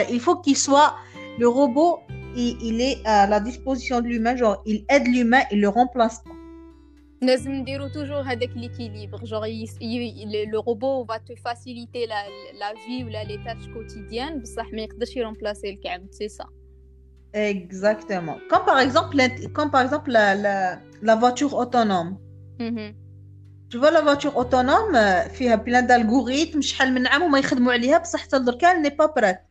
Il 0.09 0.19
faut 0.19 0.35
qu'il 0.37 0.57
soit 0.57 0.95
le 1.37 1.47
robot, 1.47 1.99
il, 2.35 2.57
il, 2.61 2.81
est 2.81 3.05
à 3.05 3.27
la 3.27 3.39
disposition 3.39 4.01
de 4.01 4.07
l'humain, 4.07 4.35
genre 4.35 4.63
il 4.65 4.83
aide 4.89 5.07
l'humain, 5.07 5.41
il 5.51 5.61
le 5.61 5.69
remplace 5.69 6.23
pas. 6.23 6.36
لازم 7.22 7.52
نديرو 7.52 7.88
توجور 7.88 8.20
هذاك 8.20 8.50
ليكيليبر 8.56 9.24
جور 9.24 9.46
لو 10.52 10.60
روبو 10.60 11.06
va 11.06 11.18
te 11.18 11.34
faciliter 11.34 12.06
la, 12.06 12.22
la 12.62 12.72
vie 12.74 13.04
ou 13.04 13.08
les 13.08 13.38
tâches 13.44 13.68
quotidiennes 13.74 14.42
بصح 14.42 14.72
ما 14.72 14.82
يقدرش 14.82 15.16
يرمبلاسي 15.16 15.70
الكعب 15.70 16.06
c'est 16.10 16.28
ça 16.28 16.46
exactement 17.34 18.36
comme 18.50 18.64
par 18.66 18.78
exemple 18.80 19.16
comme 19.56 19.70
par 19.70 19.82
exemple 19.82 20.10
la, 20.10 20.34
la, 20.34 20.78
la 21.02 21.14
voiture 21.16 21.54
autonome 21.54 22.18
mm 22.60 22.70
-hmm. 22.76 22.92
tu 23.70 23.76
vois 23.78 23.90
la 23.90 24.02
voiture 24.08 24.34
autonome 24.42 25.28
فيها 25.28 25.56
plein 25.56 25.82
d'algorithmes 25.82 26.60
شحال 26.60 26.94
من 26.94 27.06
عام 27.06 27.22
وما 27.22 27.38
يخدموا 27.38 27.72
عليها 27.72 27.98
بصح 27.98 28.20
حتى 28.20 28.38
دركا 28.38 28.72
elle 28.72 28.82
n'est 28.82 28.96
pas 28.96 29.08
prête 29.18 29.42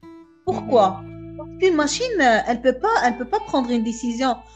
pourquoi 0.46 0.88
parce 1.38 1.52
qu'une 1.60 1.76
machine 1.84 2.22
elle 2.50 2.62
peut 2.66 2.80
pas 2.86 2.96
elle 3.06 3.16
peut 3.18 3.32
pas 3.36 3.44
prendre 3.50 3.70
une 3.72 3.84
décision 3.84 4.32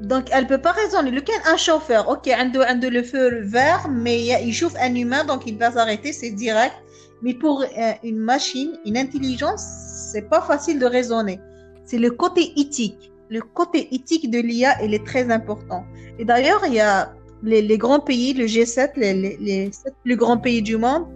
donc, 0.00 0.28
elle 0.32 0.46
peut 0.46 0.58
pas 0.60 0.72
raisonner. 0.72 1.10
Lequel 1.10 1.36
un 1.46 1.56
chauffeur, 1.56 2.08
ok, 2.08 2.28
un 2.28 2.46
de, 2.46 2.88
le 2.88 3.02
feu 3.02 3.42
vert, 3.42 3.88
mais 3.90 4.44
il 4.44 4.52
chauffe 4.52 4.76
un 4.80 4.94
humain, 4.94 5.24
donc 5.24 5.42
il 5.46 5.58
va 5.58 5.72
s'arrêter, 5.72 6.12
c'est 6.12 6.30
direct. 6.30 6.74
Mais 7.22 7.34
pour 7.34 7.62
euh, 7.62 7.92
une 8.04 8.18
machine, 8.18 8.78
une 8.84 8.96
intelligence, 8.96 9.60
c'est 10.12 10.28
pas 10.28 10.40
facile 10.40 10.78
de 10.78 10.86
raisonner. 10.86 11.40
C'est 11.84 11.98
le 11.98 12.12
côté 12.12 12.52
éthique. 12.56 13.10
Le 13.28 13.40
côté 13.40 13.92
éthique 13.92 14.30
de 14.30 14.38
l'IA, 14.38 14.82
il 14.84 14.94
est 14.94 15.04
très 15.04 15.30
important. 15.30 15.84
Et 16.18 16.24
d'ailleurs, 16.24 16.62
il 16.64 16.74
y 16.74 16.80
a 16.80 17.12
les, 17.42 17.78
grands 17.78 18.00
pays, 18.00 18.34
le 18.34 18.44
G7, 18.44 18.92
les, 18.96 19.36
les, 19.38 19.72
sept 19.72 19.94
plus 20.04 20.16
grands 20.16 20.38
pays 20.38 20.62
du 20.62 20.76
monde, 20.76 21.06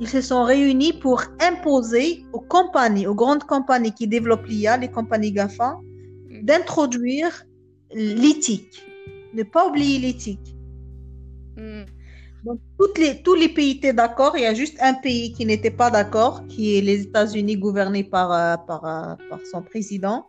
ils 0.00 0.08
se 0.08 0.20
sont 0.20 0.42
réunis 0.42 0.92
pour 0.92 1.22
imposer 1.40 2.24
aux 2.32 2.40
compagnies, 2.40 3.06
aux 3.06 3.14
grandes 3.14 3.44
compagnies 3.44 3.92
qui 3.92 4.06
développent 4.08 4.46
l'IA, 4.46 4.76
les 4.76 4.90
compagnies 4.90 5.32
GAFA, 5.32 5.78
d'introduire 6.42 7.46
l'éthique. 7.96 8.84
Ne 9.34 9.42
pas 9.42 9.66
oublier 9.68 9.98
l'éthique. 9.98 10.54
Hmm. 11.56 11.84
Donc, 12.44 12.60
toutes 12.78 12.98
les, 12.98 13.22
tous 13.22 13.34
les 13.34 13.48
pays 13.48 13.72
étaient 13.72 13.92
d'accord. 13.92 14.36
Il 14.36 14.42
y 14.42 14.46
a 14.46 14.54
juste 14.54 14.76
un 14.80 14.94
pays 14.94 15.32
qui 15.32 15.44
n'était 15.46 15.70
pas 15.70 15.90
d'accord, 15.90 16.46
qui 16.46 16.76
est 16.76 16.80
les 16.80 17.02
États-Unis, 17.02 17.56
gouvernés 17.56 18.04
par, 18.04 18.32
euh, 18.32 18.56
par, 18.56 18.84
euh, 18.84 19.14
par, 19.28 19.40
son 19.50 19.62
président. 19.62 20.28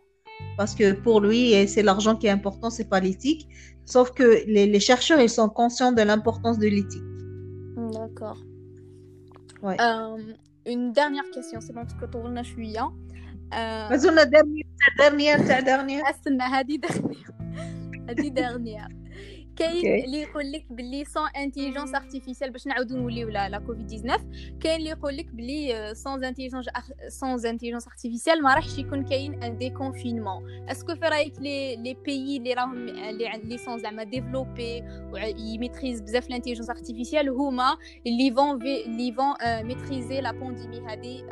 Parce 0.56 0.74
que 0.74 0.92
pour 0.92 1.20
lui, 1.20 1.54
c'est 1.68 1.82
l'argent 1.82 2.16
qui 2.16 2.26
est 2.26 2.30
important, 2.30 2.70
c'est 2.70 2.88
pas 2.88 3.00
l'éthique. 3.00 3.48
Sauf 3.84 4.12
que 4.12 4.44
les, 4.46 4.80
chercheurs, 4.80 5.20
ils 5.20 5.30
sont 5.30 5.48
conscients 5.48 5.92
de 5.92 6.02
l'importance 6.02 6.58
de 6.58 6.66
l'éthique. 6.66 7.02
D'accord. 7.92 8.38
Ouais. 9.62 9.76
Euh, 9.80 10.16
une 10.66 10.92
dernière 10.92 11.28
question, 11.30 11.60
c'est 11.60 11.72
bon, 11.72 11.82
parce 11.82 11.94
que 11.94 12.06
je 12.06 12.42
suis. 12.44 12.76
Euh... 12.76 13.88
dernière, 14.26 15.64
dernière? 15.64 16.04
هذه 18.09 18.29
dernière 18.29 18.33
هذه 18.33 18.33
dernière 18.33 19.03
كاين 19.55 20.03
اللي 20.05 20.21
يقول 20.21 20.51
لك 20.51 20.65
باللي 20.69 21.05
سون 21.05 21.27
انتيليجونس 21.37 21.95
ارتيفيسيال 21.95 22.51
باش 22.51 22.67
نعاودو 22.67 22.97
نوليو 22.97 23.29
لا 23.29 23.49
لا 23.49 23.59
كوفيد 23.59 23.87
19 23.87 24.23
كاين 24.59 24.75
اللي 24.75 24.89
يقول 24.89 25.17
لك 25.17 25.25
باللي 25.25 25.91
سون 25.95 26.23
انتيليجونس 26.23 26.65
سون 27.07 27.45
انتيليجونس 27.45 27.87
ارتيفيسيال 27.87 28.43
ما 28.43 28.53
راحش 28.53 28.77
يكون 28.77 29.03
كاين 29.03 29.43
ان 29.43 29.57
ديكونفينمون 29.57 30.69
اسكو 30.69 30.95
في 30.95 31.05
رايك 31.05 31.33
لي 31.39 31.75
لي 31.75 31.93
بيي 32.05 32.37
اللي 32.37 32.53
راهم 32.53 32.87
اللي 32.87 33.57
سون 33.57 33.79
زعما 33.79 34.03
ديفلوبي 34.03 34.83
ويميتريز 35.11 36.01
بزاف 36.01 36.27
الانتيليجونس 36.27 36.69
ارتيفيسيال 36.69 37.29
هما 37.29 37.77
اللي 38.07 38.31
فون 38.31 38.61
اللي 38.61 39.13
فون 39.13 39.33
ميتريزي 39.67 40.21
لا 40.21 40.31
بانديمي 40.31 40.79
هذه 40.79 41.23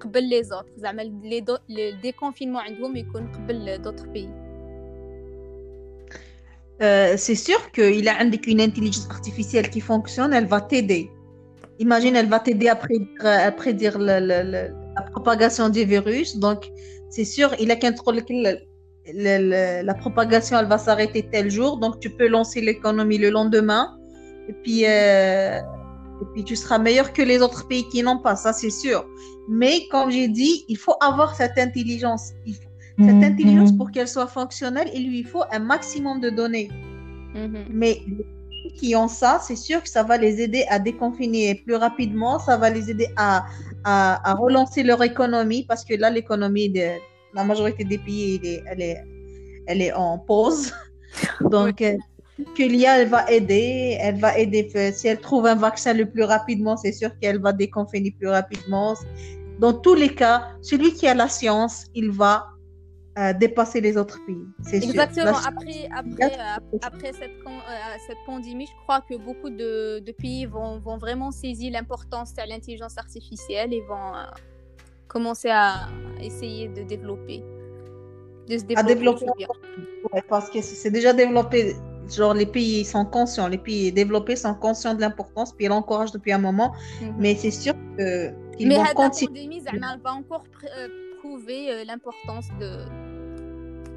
قبل 0.00 0.28
لي 0.28 0.42
زوتر 0.42 0.72
زعما 0.76 1.02
لي 1.02 1.40
دو 1.40 1.56
لي 1.68 1.92
ديكونفينمون 1.92 2.60
عندهم 2.60 2.96
يكون 2.96 3.32
قبل 3.32 3.82
دوتر 3.82 4.06
بي 6.79 7.17
c'est 7.17 7.35
sûr 7.35 7.71
qu'il 7.71 8.07
a 8.07 8.23
une 8.23 8.61
intelligence 8.61 9.07
artificielle 9.09 9.69
qui 9.69 9.81
fonctionne, 9.81 10.33
elle 10.33 10.47
va 10.47 10.61
t'aider. 10.61 11.11
Imagine, 11.79 12.15
elle 12.15 12.29
va 12.29 12.39
t'aider 12.39 12.69
à 12.69 12.75
prédire, 12.75 13.97
le, 13.99 14.17
la 14.95 15.01
propagation 15.11 15.69
du 15.69 15.83
virus. 15.85 16.37
Donc, 16.37 16.59
c'est 17.09 17.25
sûr, 17.25 17.53
il 17.59 17.69
a 17.71 17.75
qu'un 17.75 17.93
contrôle 17.93 18.21
la 19.13 19.93
propagation, 19.93 20.59
elle 20.59 20.67
va 20.67 20.77
s'arrêter 20.77 21.21
tel 21.31 21.49
jour. 21.49 21.77
Donc, 21.77 21.99
tu 21.99 22.09
peux 22.09 22.27
lancer 22.27 22.61
l'économie 22.61 23.19
le 23.19 23.29
lendemain. 23.29 23.97
Et 24.49 24.53
puis, 24.63 24.85
euh, 24.85 25.59
et 26.21 26.25
puis 26.33 26.43
tu 26.43 26.55
seras 26.55 26.79
meilleur 26.79 27.13
que 27.13 27.21
les 27.21 27.41
autres 27.41 27.67
pays 27.67 27.87
qui 27.89 28.01
n'ont 28.01 28.17
pas, 28.19 28.35
ça 28.35 28.53
c'est 28.53 28.69
sûr. 28.69 29.05
Mais 29.49 29.87
comme 29.91 30.09
j'ai 30.09 30.27
dit, 30.27 30.65
il 30.67 30.77
faut 30.77 30.95
avoir 31.01 31.35
cette 31.35 31.57
intelligence. 31.57 32.31
Il 32.45 32.55
faut, 32.55 32.66
cette 32.97 33.07
mm-hmm. 33.07 33.23
intelligence, 33.25 33.71
pour 33.71 33.91
qu'elle 33.91 34.07
soit 34.07 34.27
fonctionnelle, 34.27 34.89
il 34.93 35.09
lui 35.09 35.23
faut 35.23 35.43
un 35.51 35.59
maximum 35.59 36.19
de 36.19 36.29
données. 36.29 36.69
Mm-hmm. 37.35 37.65
Mais 37.69 38.01
les 38.07 38.23
pays 38.23 38.73
qui 38.75 38.95
ont 38.95 39.07
ça, 39.07 39.39
c'est 39.41 39.55
sûr 39.55 39.83
que 39.83 39.89
ça 39.89 40.03
va 40.03 40.17
les 40.17 40.41
aider 40.41 40.65
à 40.69 40.79
déconfiner 40.79 41.55
plus 41.55 41.75
rapidement, 41.75 42.39
ça 42.39 42.57
va 42.57 42.69
les 42.69 42.89
aider 42.89 43.07
à, 43.15 43.45
à, 43.83 44.29
à 44.29 44.33
relancer 44.33 44.81
leur 44.83 45.03
économie, 45.03 45.63
parce 45.67 45.85
que 45.85 45.93
là, 45.93 46.09
l'économie 46.09 46.69
de 46.69 46.89
la 47.33 47.43
majorité 47.43 47.83
des 47.83 47.99
pays, 47.99 48.39
elle 48.41 48.47
est, 48.47 48.63
elle 48.65 48.81
est, 48.81 49.03
elle 49.67 49.81
est 49.81 49.93
en 49.93 50.17
pause. 50.17 50.73
Donc, 51.41 51.81
euh, 51.81 51.95
que 52.55 52.63
l'IA 52.63 52.99
elle 53.01 53.09
va 53.09 53.29
aider, 53.31 53.97
elle 53.99 54.19
va 54.19 54.37
aider 54.37 54.69
si 54.93 55.07
elle 55.07 55.19
trouve 55.19 55.45
un 55.45 55.55
vaccin 55.55 55.93
le 55.93 56.05
plus 56.05 56.23
rapidement, 56.23 56.77
c'est 56.77 56.91
sûr 56.91 57.09
qu'elle 57.19 57.39
va 57.39 57.51
déconfiner 57.51 58.11
plus 58.11 58.29
rapidement. 58.29 58.95
Dans 59.59 59.73
tous 59.73 59.95
les 59.95 60.13
cas, 60.13 60.49
celui 60.61 60.93
qui 60.93 61.07
a 61.07 61.15
la 61.15 61.27
science, 61.27 61.85
il 61.95 62.11
va 62.11 62.47
euh, 63.17 63.33
dépasser 63.33 63.81
les 63.81 63.97
autres 63.97 64.19
pays. 64.25 64.45
C'est 64.61 64.77
Exactement. 64.77 65.37
Après, 65.37 65.89
après, 65.95 66.33
euh, 66.33 66.77
après 66.81 67.13
cette, 67.13 67.31
euh, 67.45 67.95
cette, 68.05 68.17
pandémie, 68.25 68.67
je 68.67 68.83
crois 68.83 69.01
que 69.01 69.15
beaucoup 69.15 69.49
de, 69.49 69.99
de 69.99 70.11
pays 70.11 70.45
vont, 70.45 70.79
vont, 70.79 70.97
vraiment 70.97 71.31
saisir 71.31 71.71
l'importance 71.71 72.33
de 72.33 72.41
l'intelligence 72.47 72.97
artificielle 72.97 73.73
et 73.73 73.81
vont 73.81 74.11
commencer 75.07 75.49
à 75.49 75.87
essayer 76.21 76.67
de 76.67 76.83
développer. 76.83 77.43
De 78.47 78.57
se 78.57 78.63
développer. 78.63 78.75
À 78.77 78.83
développer 78.83 79.25
ouais, 80.13 80.21
parce 80.29 80.49
que 80.49 80.61
c'est 80.61 80.91
déjà 80.91 81.13
développé 81.13 81.75
genre 82.09 82.33
les 82.33 82.45
pays 82.45 82.85
sont 82.85 83.05
conscients, 83.05 83.47
les 83.47 83.57
pays 83.57 83.91
développés 83.91 84.35
sont 84.35 84.53
conscients 84.53 84.93
de 84.93 85.01
l'importance, 85.01 85.51
puis 85.53 85.65
ils 85.65 85.69
l'encouragent 85.69 86.11
depuis 86.11 86.31
un 86.31 86.37
moment. 86.37 86.71
Mm 86.71 87.05
-hmm. 87.05 87.13
Mais 87.19 87.35
c'est 87.35 87.51
sûr 87.51 87.73
que 87.97 88.31
qu'ils 88.55 88.73
vont 88.73 88.83
continuer. 88.93 89.47
Mais 89.49 89.79
la 89.79 89.97
va 90.03 90.11
encore 90.13 90.43
pr 90.53 90.65
euh, 90.65 91.06
prouver 91.26 91.72
euh, 91.72 91.84
l'importance 91.84 92.48
de, 92.60 92.70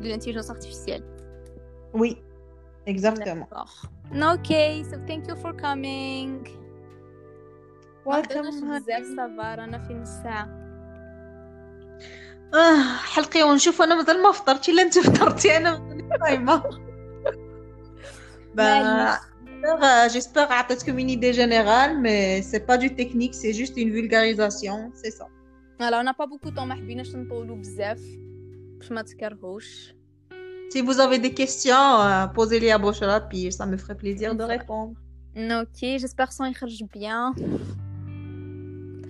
de 0.01 0.07
l'intelligence 0.09 0.49
artificielle. 0.49 1.03
Oui, 1.93 2.17
exactement. 2.85 3.47
Ok, 4.33 4.51
so 4.89 4.97
thank 5.07 5.27
you 5.27 5.35
for 5.35 5.53
coming. 5.55 6.47
Welcome. 8.05 8.45
بزاف 8.63 9.03
صبر 9.03 9.63
انا 9.63 9.87
فين 9.87 10.01
الساعه 10.01 10.65
اه 12.53 12.97
حلقي 12.97 13.43
ونشوف 13.43 13.81
انا 13.81 13.95
مازال 13.95 14.23
ما 14.23 14.31
فطرتي 14.31 14.71
الا 14.71 14.81
انت 14.81 14.99
فطرتي 14.99 15.57
انا 15.57 15.99
صايمه 16.19 16.63
j'espère 19.65 20.09
j'espère 20.09 20.51
عطيتكم 20.51 20.97
une 20.99 21.09
idée 21.09 21.33
générale 21.33 21.97
mais 22.01 22.41
c'est 22.41 22.65
pas 22.67 22.77
du 22.77 22.95
technique 22.95 23.33
c'est 23.33 23.53
juste 23.53 23.77
une 23.77 23.91
vulgarisation 23.91 24.91
c'est 24.93 25.11
ça 25.11 25.27
alors 25.79 25.99
on 26.01 26.03
n'a 26.03 26.13
pas 26.13 26.27
beaucoup 26.27 26.51
de 26.51 26.55
temps 26.55 26.65
ما 26.65 26.75
حبيناش 26.75 27.15
نطولوا 27.15 27.55
بزاف 27.55 28.01
باش 28.79 28.91
ما 28.91 29.01
تكرهوش 29.01 29.95
Si 30.73 30.81
vous 30.81 30.99
avez 31.05 31.19
des 31.19 31.33
questions, 31.41 31.87
euh, 32.01 32.27
posez-les 32.37 32.71
à 32.71 32.79
Boshra, 32.83 33.17
puis 33.29 33.51
ça 33.57 33.65
me 33.71 33.77
ferait 33.77 33.97
plaisir 34.03 34.29
de 34.35 34.43
répondre. 34.55 34.93
Ok, 35.61 35.79
j'espère 36.01 36.31
son 36.37 36.45
يخرج 36.45 36.83
bien. 36.97 37.33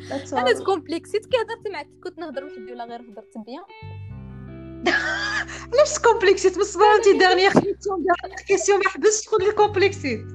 That's 0.10 0.34
انا 0.34 0.50
all. 0.50 0.60
تكومبلكسيت 0.60 1.26
كي 1.26 1.38
هضرت 1.38 1.68
معك 1.74 1.88
كنت 2.04 2.20
نهضر 2.20 2.44
وحدي 2.46 2.72
ولا 2.74 2.86
غير 2.86 3.02
هضرت 3.02 3.38
بيان 3.46 3.64
علاش 5.74 6.00
كومبلكسيت 6.04 6.56
من 6.56 6.62
الصباح 6.62 6.88
انت 6.96 7.20
دارنيير 7.22 7.52
كيسيون 7.52 8.06
دارنيير 8.06 8.40
كيسيون 8.48 8.80
ما 8.80 8.90
حبستش 8.90 9.26
تقول 9.26 9.44
لي 9.44 9.52
كومبلكسيت 9.52 10.26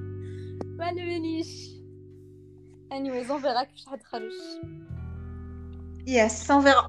ما 0.79 0.85
على 0.85 1.05
باليش 1.05 1.71
anyways 2.93 3.29
on 3.31 3.43
verra 3.43 3.65
كيفاش 3.65 3.87
حتخرج 3.87 4.33
Yes, 6.06 6.50
on 6.50 6.64
verra. 6.64 6.88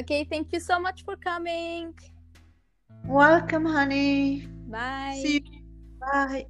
okay 0.00 0.24
thank 0.24 0.52
you 0.52 0.60
so 0.60 0.78
much 0.78 1.04
for 1.04 1.16
coming 1.16 1.94
Welcome, 3.04 3.66
honey. 3.66 4.46
bye 4.70 5.18
See 5.22 5.34
you. 5.34 5.62
Bye. 6.00 6.46